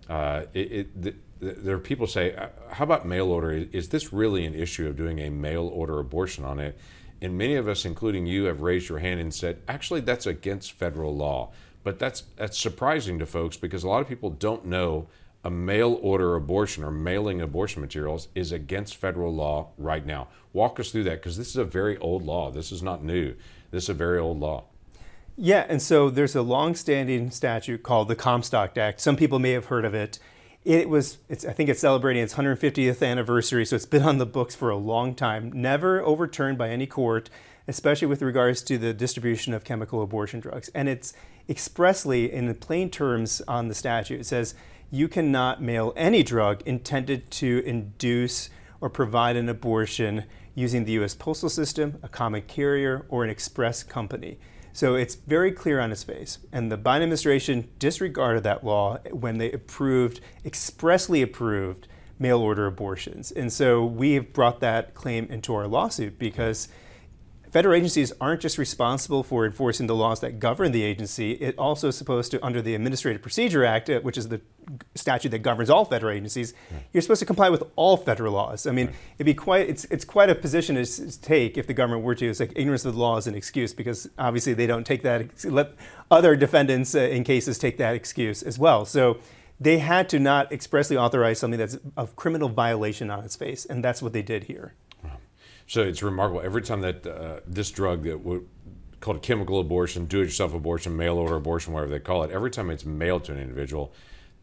Uh, 0.07 0.43
it, 0.53 0.71
it, 0.71 1.01
the, 1.01 1.15
there 1.39 1.75
are 1.75 1.79
people 1.79 2.05
say, 2.05 2.35
uh, 2.35 2.49
how 2.71 2.83
about 2.83 3.07
mail 3.07 3.31
order? 3.31 3.51
Is 3.51 3.89
this 3.89 4.13
really 4.13 4.45
an 4.45 4.53
issue 4.53 4.87
of 4.87 4.95
doing 4.95 5.19
a 5.19 5.31
mail 5.31 5.67
order 5.67 5.97
abortion 5.97 6.45
on 6.45 6.59
it? 6.59 6.77
And 7.23 7.37
many 7.37 7.55
of 7.55 7.67
us, 7.67 7.85
including 7.85 8.27
you, 8.27 8.43
have 8.45 8.61
raised 8.61 8.87
your 8.87 8.99
hand 8.99 9.19
and 9.19 9.33
said, 9.33 9.61
actually, 9.67 10.01
that's 10.01 10.27
against 10.27 10.73
federal 10.73 11.15
law. 11.15 11.51
But 11.83 11.97
that's 11.97 12.23
that's 12.37 12.57
surprising 12.57 13.17
to 13.19 13.25
folks 13.25 13.57
because 13.57 13.83
a 13.83 13.89
lot 13.89 14.01
of 14.01 14.07
people 14.07 14.29
don't 14.29 14.65
know 14.65 15.07
a 15.43 15.49
mail 15.49 15.99
order 16.01 16.35
abortion 16.35 16.83
or 16.83 16.91
mailing 16.91 17.41
abortion 17.41 17.81
materials 17.81 18.29
is 18.33 18.51
against 18.51 18.95
federal 18.95 19.33
law 19.33 19.71
right 19.77 20.05
now. 20.05 20.27
Walk 20.53 20.79
us 20.79 20.91
through 20.91 21.03
that 21.03 21.21
because 21.21 21.37
this 21.37 21.49
is 21.49 21.57
a 21.57 21.63
very 21.63 21.97
old 21.97 22.23
law. 22.23 22.49
This 22.51 22.71
is 22.71 22.81
not 22.81 23.03
new. 23.03 23.35
This 23.71 23.83
is 23.83 23.89
a 23.89 23.93
very 23.93 24.19
old 24.19 24.39
law. 24.39 24.65
Yeah, 25.35 25.65
and 25.67 25.81
so 25.81 26.09
there's 26.09 26.35
a 26.35 26.43
long-standing 26.43 27.31
statute 27.31 27.81
called 27.81 28.07
the 28.07 28.15
Comstock 28.15 28.77
Act. 28.77 29.01
Some 29.01 29.15
people 29.15 29.39
may 29.39 29.51
have 29.51 29.65
heard 29.65 29.83
of 29.83 29.95
it. 29.95 30.19
It 30.63 30.87
was, 30.87 31.17
I 31.29 31.35
think 31.35 31.69
it's 31.69 31.81
celebrating 31.81 32.23
its 32.23 32.35
150th 32.35 33.05
anniversary, 33.05 33.65
so 33.65 33.75
it's 33.75 33.85
been 33.85 34.03
on 34.03 34.19
the 34.19 34.25
books 34.25 34.55
for 34.55 34.69
a 34.69 34.77
long 34.77 35.15
time. 35.15 35.51
Never 35.51 36.01
overturned 36.01 36.57
by 36.57 36.69
any 36.69 36.85
court, 36.85 37.29
especially 37.67 38.07
with 38.07 38.21
regards 38.21 38.61
to 38.63 38.77
the 38.77 38.93
distribution 38.93 39.53
of 39.53 39.63
chemical 39.63 40.01
abortion 40.01 40.39
drugs. 40.39 40.69
And 40.75 40.87
it's 40.87 41.13
expressly, 41.49 42.31
in 42.31 42.45
the 42.45 42.53
plain 42.53 42.89
terms 42.89 43.41
on 43.47 43.67
the 43.67 43.75
statute, 43.75 44.21
it 44.21 44.25
says 44.25 44.53
you 44.93 45.07
cannot 45.07 45.59
mail 45.59 45.91
any 45.95 46.21
drug 46.21 46.61
intended 46.67 47.31
to 47.31 47.63
induce 47.65 48.51
or 48.79 48.91
provide 48.91 49.35
an 49.35 49.49
abortion 49.49 50.23
using 50.53 50.85
the 50.85 50.91
US 50.91 51.15
postal 51.15 51.49
system, 51.49 51.97
a 52.03 52.07
common 52.07 52.43
carrier, 52.43 53.03
or 53.09 53.23
an 53.23 53.29
express 53.31 53.81
company. 53.81 54.37
So 54.71 54.93
it's 54.93 55.15
very 55.15 55.51
clear 55.51 55.79
on 55.79 55.91
its 55.91 56.03
face. 56.03 56.37
And 56.51 56.71
the 56.71 56.77
Biden 56.77 57.01
administration 57.01 57.71
disregarded 57.79 58.43
that 58.43 58.63
law 58.63 58.99
when 59.09 59.39
they 59.39 59.51
approved, 59.51 60.21
expressly 60.45 61.23
approved, 61.23 61.87
mail 62.19 62.37
order 62.37 62.67
abortions. 62.67 63.31
And 63.31 63.51
so 63.51 63.83
we 63.83 64.13
have 64.13 64.31
brought 64.31 64.59
that 64.59 64.93
claim 64.93 65.25
into 65.25 65.55
our 65.55 65.65
lawsuit 65.65 66.19
because 66.19 66.67
Federal 67.53 67.75
agencies 67.75 68.11
aren't 68.19 68.41
just 68.41 68.57
responsible 68.57 69.21
for 69.21 69.45
enforcing 69.45 69.85
the 69.85 69.93
laws 69.93 70.21
that 70.21 70.39
govern 70.39 70.71
the 70.71 70.81
agency. 70.81 71.33
It 71.33 71.55
also 71.59 71.89
is 71.89 71.95
supposed 71.95 72.31
to, 72.31 72.43
under 72.43 72.63
the 72.63 72.73
Administrative 72.73 73.21
Procedure 73.21 73.63
Act, 73.63 73.91
uh, 73.91 73.99
which 73.99 74.17
is 74.17 74.29
the 74.29 74.41
statute 74.95 75.29
that 75.29 75.43
governs 75.43 75.69
all 75.69 75.85
federal 75.85 76.11
agencies, 76.13 76.55
you're 76.91 77.01
supposed 77.03 77.19
to 77.19 77.27
comply 77.27 77.49
with 77.49 77.61
all 77.75 77.95
federal 77.95 78.33
laws. 78.33 78.65
I 78.65 78.71
mean, 78.71 78.87
right. 78.87 78.95
it'd 79.19 79.25
be 79.27 79.35
quite 79.35 79.69
it's 79.69 79.85
it's 79.91 80.03
quite 80.03 80.31
a 80.31 80.35
position 80.35 80.83
to 80.83 81.21
take 81.21 81.55
if 81.55 81.67
the 81.67 81.75
government 81.75 82.03
were 82.03 82.15
to. 82.15 82.27
It's 82.27 82.39
like 82.39 82.53
ignorance 82.55 82.85
of 82.85 82.95
the 82.95 82.99
law 82.99 83.17
is 83.17 83.27
an 83.27 83.35
excuse 83.35 83.71
because 83.71 84.09
obviously 84.17 84.55
they 84.55 84.65
don't 84.65 84.83
take 84.83 85.03
that. 85.03 85.45
Let 85.45 85.73
other 86.09 86.35
defendants 86.35 86.95
uh, 86.95 87.01
in 87.01 87.23
cases 87.23 87.59
take 87.59 87.77
that 87.77 87.93
excuse 87.93 88.41
as 88.41 88.57
well. 88.57 88.83
So 88.83 89.19
they 89.59 89.77
had 89.77 90.09
to 90.09 90.17
not 90.17 90.51
expressly 90.51 90.97
authorize 90.97 91.37
something 91.37 91.59
that's 91.59 91.77
a 91.97 92.07
criminal 92.07 92.49
violation 92.49 93.11
on 93.11 93.23
its 93.23 93.35
face, 93.35 93.63
and 93.63 93.83
that's 93.83 94.01
what 94.01 94.11
they 94.11 94.23
did 94.23 94.45
here. 94.45 94.73
So 95.67 95.81
it's 95.81 96.03
remarkable. 96.03 96.41
Every 96.41 96.61
time 96.61 96.81
that 96.81 97.05
uh, 97.07 97.39
this 97.47 97.71
drug 97.71 98.03
that 98.03 98.23
would 98.23 98.47
called 98.99 99.21
chemical 99.21 99.59
abortion, 99.59 100.05
do-it-yourself 100.05 100.53
abortion, 100.53 100.95
mail 100.95 101.17
order 101.17 101.35
abortion, 101.35 101.73
whatever 101.73 101.91
they 101.91 101.99
call 101.99 102.23
it, 102.23 102.31
every 102.31 102.49
time 102.49 102.69
it's 102.69 102.85
mailed 102.85 103.25
to 103.25 103.33
an 103.33 103.37
individual, 103.37 103.91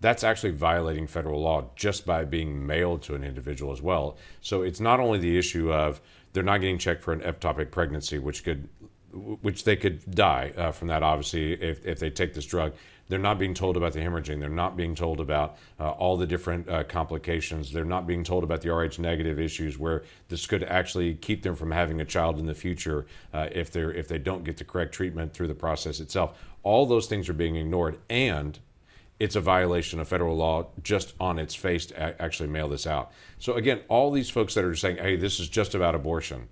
that's 0.00 0.22
actually 0.22 0.50
violating 0.50 1.06
federal 1.06 1.40
law 1.40 1.70
just 1.76 2.04
by 2.04 2.24
being 2.24 2.66
mailed 2.66 3.02
to 3.02 3.14
an 3.14 3.24
individual 3.24 3.72
as 3.72 3.80
well. 3.80 4.18
So 4.42 4.60
it's 4.60 4.78
not 4.78 5.00
only 5.00 5.18
the 5.18 5.38
issue 5.38 5.72
of 5.72 6.02
they're 6.32 6.42
not 6.42 6.60
getting 6.60 6.78
checked 6.78 7.02
for 7.02 7.12
an 7.12 7.20
ectopic 7.20 7.70
pregnancy, 7.70 8.18
which 8.18 8.44
could 8.44 8.68
which 9.12 9.64
they 9.64 9.76
could 9.76 10.08
die 10.14 10.52
uh, 10.56 10.70
from 10.70 10.86
that 10.86 11.02
obviously 11.02 11.54
if, 11.54 11.84
if 11.84 11.98
they 11.98 12.10
take 12.10 12.32
this 12.32 12.46
drug 12.46 12.72
they're 13.10 13.18
not 13.18 13.40
being 13.40 13.54
told 13.54 13.76
about 13.76 13.92
the 13.92 13.98
hemorrhaging. 13.98 14.38
They're 14.38 14.48
not 14.48 14.76
being 14.76 14.94
told 14.94 15.18
about 15.18 15.58
uh, 15.80 15.90
all 15.90 16.16
the 16.16 16.28
different 16.28 16.68
uh, 16.68 16.84
complications. 16.84 17.72
They're 17.72 17.84
not 17.84 18.06
being 18.06 18.22
told 18.22 18.44
about 18.44 18.60
the 18.60 18.72
Rh 18.72 18.98
negative 19.00 19.40
issues 19.40 19.76
where 19.76 20.04
this 20.28 20.46
could 20.46 20.62
actually 20.62 21.14
keep 21.14 21.42
them 21.42 21.56
from 21.56 21.72
having 21.72 22.00
a 22.00 22.04
child 22.04 22.38
in 22.38 22.46
the 22.46 22.54
future 22.54 23.06
uh, 23.34 23.48
if 23.50 23.72
they 23.72 23.80
if 23.80 24.06
they 24.06 24.18
don't 24.18 24.44
get 24.44 24.58
the 24.58 24.64
correct 24.64 24.94
treatment 24.94 25.34
through 25.34 25.48
the 25.48 25.56
process 25.56 25.98
itself. 25.98 26.38
All 26.62 26.86
those 26.86 27.08
things 27.08 27.28
are 27.28 27.34
being 27.34 27.56
ignored, 27.56 27.98
and 28.08 28.60
it's 29.18 29.34
a 29.34 29.40
violation 29.40 29.98
of 29.98 30.06
federal 30.06 30.36
law 30.36 30.68
just 30.80 31.14
on 31.18 31.40
its 31.40 31.54
face 31.56 31.86
to 31.86 32.22
actually 32.22 32.48
mail 32.48 32.68
this 32.68 32.86
out. 32.86 33.10
So 33.40 33.54
again, 33.54 33.80
all 33.88 34.12
these 34.12 34.30
folks 34.30 34.54
that 34.54 34.64
are 34.64 34.76
saying, 34.76 34.98
"Hey, 34.98 35.16
this 35.16 35.40
is 35.40 35.48
just 35.48 35.74
about 35.74 35.96
abortion." 35.96 36.48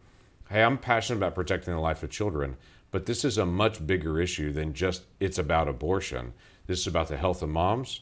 Hey, 0.51 0.65
I'm 0.65 0.79
passionate 0.79 1.19
about 1.19 1.37
protecting 1.37 1.73
the 1.73 1.81
life 1.81 2.03
of 2.03 2.11
children. 2.11 2.57
But 2.91 3.07
this 3.07 3.25
is 3.25 3.39
a 3.39 3.47
much 3.47 3.87
bigger 3.87 4.21
issue 4.21 4.53
than 4.53 4.73
just 4.73 5.03
it's 5.21 5.39
about 5.39 5.69
abortion. 5.69 6.33
This 6.67 6.81
is 6.81 6.87
about 6.87 7.09
the 7.09 7.17
health 7.17 7.43
of 7.43 7.49
moms. 7.49 8.01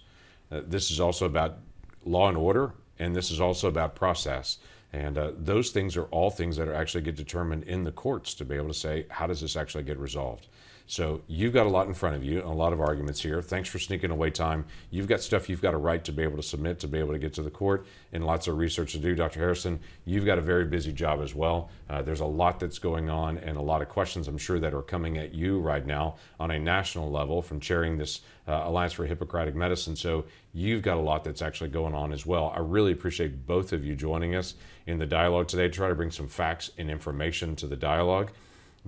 Uh, 0.50 0.60
this 0.64 0.90
is 0.90 1.00
also 1.00 1.26
about 1.26 1.58
law 2.04 2.28
and 2.28 2.36
order, 2.36 2.74
and 2.98 3.14
this 3.14 3.30
is 3.30 3.40
also 3.40 3.68
about 3.68 3.96
process. 3.96 4.58
And 4.92 5.18
uh, 5.18 5.32
those 5.36 5.70
things 5.70 5.96
are 5.96 6.04
all 6.04 6.30
things 6.30 6.56
that 6.56 6.68
are 6.68 6.74
actually 6.74 7.02
get 7.02 7.16
determined 7.16 7.64
in 7.64 7.82
the 7.82 7.92
courts 7.92 8.32
to 8.34 8.44
be 8.44 8.54
able 8.54 8.68
to 8.68 8.74
say, 8.74 9.06
how 9.10 9.26
does 9.26 9.40
this 9.40 9.56
actually 9.56 9.84
get 9.84 9.98
resolved? 9.98 10.46
So 10.88 11.22
you've 11.26 11.52
got 11.52 11.66
a 11.66 11.68
lot 11.68 11.88
in 11.88 11.94
front 11.94 12.14
of 12.14 12.22
you, 12.22 12.42
a 12.42 12.46
lot 12.46 12.72
of 12.72 12.80
arguments 12.80 13.20
here. 13.20 13.42
Thanks 13.42 13.68
for 13.68 13.80
sneaking 13.80 14.12
away 14.12 14.30
time. 14.30 14.66
You've 14.90 15.08
got 15.08 15.20
stuff 15.20 15.48
you've 15.48 15.60
got 15.60 15.74
a 15.74 15.78
right 15.78 16.04
to 16.04 16.12
be 16.12 16.22
able 16.22 16.36
to 16.36 16.44
submit 16.44 16.78
to 16.80 16.88
be 16.88 16.98
able 17.00 17.12
to 17.12 17.18
get 17.18 17.34
to 17.34 17.42
the 17.42 17.50
court, 17.50 17.86
and 18.12 18.24
lots 18.24 18.46
of 18.46 18.56
research 18.56 18.92
to 18.92 18.98
do. 18.98 19.16
Dr. 19.16 19.40
Harrison, 19.40 19.80
you've 20.04 20.24
got 20.24 20.38
a 20.38 20.42
very 20.42 20.64
busy 20.64 20.92
job 20.92 21.20
as 21.22 21.34
well. 21.34 21.70
Uh, 21.90 22.02
there's 22.02 22.20
a 22.20 22.26
lot 22.26 22.60
that's 22.60 22.78
going 22.78 23.10
on, 23.10 23.36
and 23.38 23.56
a 23.56 23.60
lot 23.60 23.82
of 23.82 23.88
questions 23.88 24.28
I'm 24.28 24.38
sure 24.38 24.60
that 24.60 24.74
are 24.74 24.82
coming 24.82 25.18
at 25.18 25.34
you 25.34 25.58
right 25.58 25.84
now 25.84 26.16
on 26.38 26.52
a 26.52 26.58
national 26.58 27.10
level 27.10 27.42
from 27.42 27.58
chairing 27.58 27.98
this 27.98 28.20
uh, 28.46 28.62
Alliance 28.66 28.92
for 28.92 29.06
Hippocratic 29.06 29.56
Medicine. 29.56 29.96
So 29.96 30.26
you've 30.52 30.82
got 30.82 30.98
a 30.98 31.00
lot 31.00 31.24
that's 31.24 31.42
actually 31.42 31.70
going 31.70 31.94
on 31.94 32.12
as 32.12 32.24
well. 32.24 32.52
I 32.54 32.60
really 32.60 32.92
appreciate 32.92 33.44
both 33.44 33.72
of 33.72 33.84
you 33.84 33.96
joining 33.96 34.36
us 34.36 34.54
in 34.86 34.98
the 34.98 35.06
dialogue 35.06 35.48
today 35.48 35.66
to 35.66 35.74
try 35.74 35.88
to 35.88 35.96
bring 35.96 36.12
some 36.12 36.28
facts 36.28 36.70
and 36.78 36.88
information 36.88 37.56
to 37.56 37.66
the 37.66 37.76
dialogue 37.76 38.30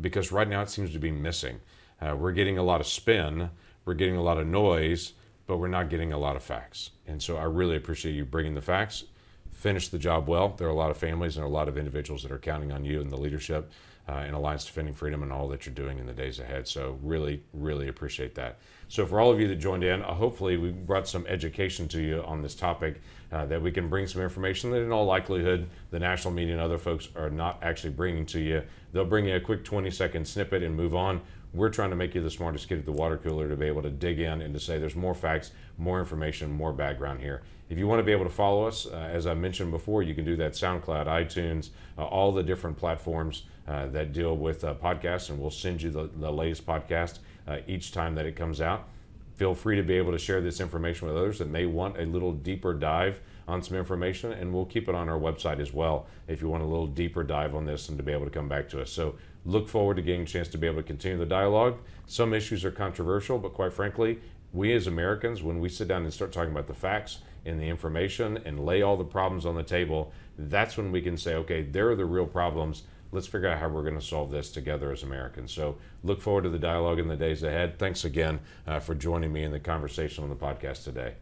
because 0.00 0.30
right 0.30 0.48
now 0.48 0.62
it 0.62 0.70
seems 0.70 0.92
to 0.92 1.00
be 1.00 1.10
missing. 1.10 1.58
Uh, 2.00 2.16
we're 2.16 2.32
getting 2.32 2.58
a 2.58 2.62
lot 2.62 2.80
of 2.80 2.86
spin, 2.86 3.50
we're 3.84 3.94
getting 3.94 4.16
a 4.16 4.22
lot 4.22 4.38
of 4.38 4.46
noise, 4.46 5.14
but 5.46 5.56
we're 5.56 5.68
not 5.68 5.88
getting 5.88 6.12
a 6.12 6.18
lot 6.18 6.36
of 6.36 6.42
facts. 6.42 6.90
And 7.06 7.22
so 7.22 7.36
I 7.36 7.44
really 7.44 7.76
appreciate 7.76 8.12
you 8.12 8.24
bringing 8.24 8.54
the 8.54 8.60
facts. 8.60 9.04
Finish 9.50 9.88
the 9.88 9.98
job 9.98 10.28
well. 10.28 10.50
There 10.50 10.68
are 10.68 10.70
a 10.70 10.74
lot 10.74 10.90
of 10.90 10.98
families 10.98 11.36
and 11.36 11.44
a 11.44 11.48
lot 11.48 11.68
of 11.68 11.76
individuals 11.76 12.22
that 12.22 12.30
are 12.30 12.38
counting 12.38 12.70
on 12.70 12.84
you 12.84 13.00
and 13.00 13.10
the 13.10 13.16
leadership 13.16 13.70
uh, 14.08 14.24
in 14.28 14.34
Alliance 14.34 14.64
Defending 14.64 14.94
Freedom 14.94 15.22
and 15.22 15.32
all 15.32 15.48
that 15.48 15.66
you're 15.66 15.74
doing 15.74 15.98
in 15.98 16.06
the 16.06 16.12
days 16.12 16.38
ahead. 16.38 16.68
So 16.68 16.98
really, 17.02 17.42
really 17.52 17.88
appreciate 17.88 18.34
that. 18.36 18.58
So 18.88 19.04
for 19.04 19.20
all 19.20 19.30
of 19.30 19.38
you 19.38 19.48
that 19.48 19.56
joined 19.56 19.84
in, 19.84 20.02
uh, 20.02 20.14
hopefully 20.14 20.56
we 20.56 20.70
brought 20.70 21.06
some 21.06 21.26
education 21.26 21.88
to 21.88 22.00
you 22.00 22.22
on 22.24 22.42
this 22.42 22.54
topic. 22.54 23.00
uh, 23.30 23.44
that 23.46 23.60
we 23.60 23.70
can 23.70 23.88
bring 23.88 24.06
some 24.06 24.22
information 24.22 24.70
that, 24.70 24.80
in 24.80 24.90
all 24.90 25.04
likelihood, 25.04 25.68
the 25.90 25.98
national 25.98 26.32
media 26.32 26.54
and 26.54 26.62
other 26.62 26.78
folks 26.78 27.08
are 27.14 27.30
not 27.30 27.58
actually 27.62 27.92
bringing 27.92 28.24
to 28.24 28.40
you. 28.40 28.62
They'll 28.92 29.04
bring 29.04 29.26
you 29.26 29.36
a 29.36 29.40
quick 29.40 29.64
20 29.64 29.90
second 29.90 30.26
snippet 30.26 30.62
and 30.62 30.74
move 30.74 30.94
on. 30.94 31.20
We're 31.54 31.70
trying 31.70 31.90
to 31.90 31.96
make 31.96 32.14
you 32.14 32.22
the 32.22 32.30
smartest 32.30 32.68
kid 32.68 32.78
at 32.78 32.84
the 32.84 32.92
water 32.92 33.16
cooler 33.16 33.48
to 33.48 33.56
be 33.56 33.66
able 33.66 33.82
to 33.82 33.90
dig 33.90 34.20
in 34.20 34.42
and 34.42 34.52
to 34.54 34.60
say 34.60 34.78
there's 34.78 34.96
more 34.96 35.14
facts, 35.14 35.52
more 35.78 35.98
information, 35.98 36.50
more 36.50 36.72
background 36.72 37.20
here. 37.20 37.42
If 37.70 37.78
you 37.78 37.86
want 37.86 38.00
to 38.00 38.02
be 38.02 38.12
able 38.12 38.24
to 38.24 38.30
follow 38.30 38.66
us, 38.66 38.86
uh, 38.86 38.96
as 38.96 39.26
I 39.26 39.34
mentioned 39.34 39.70
before, 39.70 40.02
you 40.02 40.14
can 40.14 40.24
do 40.24 40.36
that 40.36 40.52
SoundCloud, 40.52 41.06
iTunes, 41.06 41.70
uh, 41.98 42.04
all 42.04 42.32
the 42.32 42.42
different 42.42 42.78
platforms 42.78 43.44
uh, 43.66 43.86
that 43.88 44.12
deal 44.14 44.36
with 44.36 44.64
uh, 44.64 44.74
podcasts, 44.74 45.28
and 45.28 45.38
we'll 45.38 45.50
send 45.50 45.82
you 45.82 45.90
the, 45.90 46.08
the 46.16 46.30
latest 46.30 46.66
podcast 46.66 47.18
uh, 47.48 47.58
each 47.66 47.92
time 47.92 48.14
that 48.14 48.26
it 48.26 48.36
comes 48.36 48.60
out. 48.60 48.88
Feel 49.36 49.54
free 49.54 49.76
to 49.76 49.82
be 49.82 49.94
able 49.94 50.12
to 50.12 50.18
share 50.18 50.40
this 50.40 50.60
information 50.60 51.08
with 51.08 51.16
others 51.16 51.38
that 51.38 51.48
may 51.48 51.64
want 51.64 51.96
a 51.96 52.04
little 52.04 52.32
deeper 52.32 52.74
dive 52.74 53.20
on 53.46 53.62
some 53.62 53.76
information, 53.76 54.32
and 54.32 54.52
we'll 54.52 54.66
keep 54.66 54.88
it 54.88 54.94
on 54.94 55.08
our 55.08 55.18
website 55.18 55.60
as 55.60 55.72
well 55.72 56.06
if 56.26 56.42
you 56.42 56.48
want 56.48 56.62
a 56.62 56.66
little 56.66 56.86
deeper 56.86 57.22
dive 57.22 57.54
on 57.54 57.64
this 57.64 57.88
and 57.88 57.96
to 57.96 58.04
be 58.04 58.12
able 58.12 58.24
to 58.24 58.30
come 58.30 58.48
back 58.48 58.68
to 58.68 58.82
us. 58.82 58.90
So 58.90 59.14
look 59.46 59.68
forward 59.68 59.96
to 59.96 60.02
getting 60.02 60.22
a 60.22 60.26
chance 60.26 60.48
to 60.48 60.58
be 60.58 60.66
able 60.66 60.78
to 60.78 60.82
continue 60.82 61.18
the 61.18 61.24
dialogue. 61.24 61.78
Some 62.06 62.34
issues 62.34 62.64
are 62.64 62.70
controversial, 62.70 63.38
but 63.38 63.54
quite 63.54 63.72
frankly, 63.72 64.18
we 64.52 64.74
as 64.74 64.86
Americans, 64.86 65.42
when 65.42 65.60
we 65.60 65.68
sit 65.68 65.88
down 65.88 66.02
and 66.02 66.12
start 66.12 66.32
talking 66.32 66.52
about 66.52 66.66
the 66.66 66.74
facts 66.74 67.18
and 67.46 67.60
the 67.60 67.68
information 67.68 68.38
and 68.44 68.66
lay 68.66 68.82
all 68.82 68.96
the 68.96 69.04
problems 69.04 69.46
on 69.46 69.54
the 69.54 69.62
table, 69.62 70.12
that's 70.36 70.76
when 70.76 70.90
we 70.90 71.00
can 71.00 71.16
say, 71.16 71.34
okay, 71.36 71.62
there 71.62 71.88
are 71.90 71.96
the 71.96 72.04
real 72.04 72.26
problems. 72.26 72.82
Let's 73.10 73.26
figure 73.26 73.48
out 73.48 73.58
how 73.58 73.68
we're 73.68 73.82
going 73.82 73.98
to 73.98 74.04
solve 74.04 74.30
this 74.30 74.50
together 74.50 74.92
as 74.92 75.02
Americans. 75.02 75.52
So 75.52 75.78
look 76.02 76.20
forward 76.20 76.44
to 76.44 76.50
the 76.50 76.58
dialogue 76.58 76.98
in 76.98 77.08
the 77.08 77.16
days 77.16 77.42
ahead. 77.42 77.78
Thanks 77.78 78.04
again 78.04 78.40
uh, 78.66 78.80
for 78.80 78.94
joining 78.94 79.32
me 79.32 79.44
in 79.44 79.52
the 79.52 79.60
conversation 79.60 80.24
on 80.24 80.30
the 80.30 80.36
podcast 80.36 80.84
today. 80.84 81.14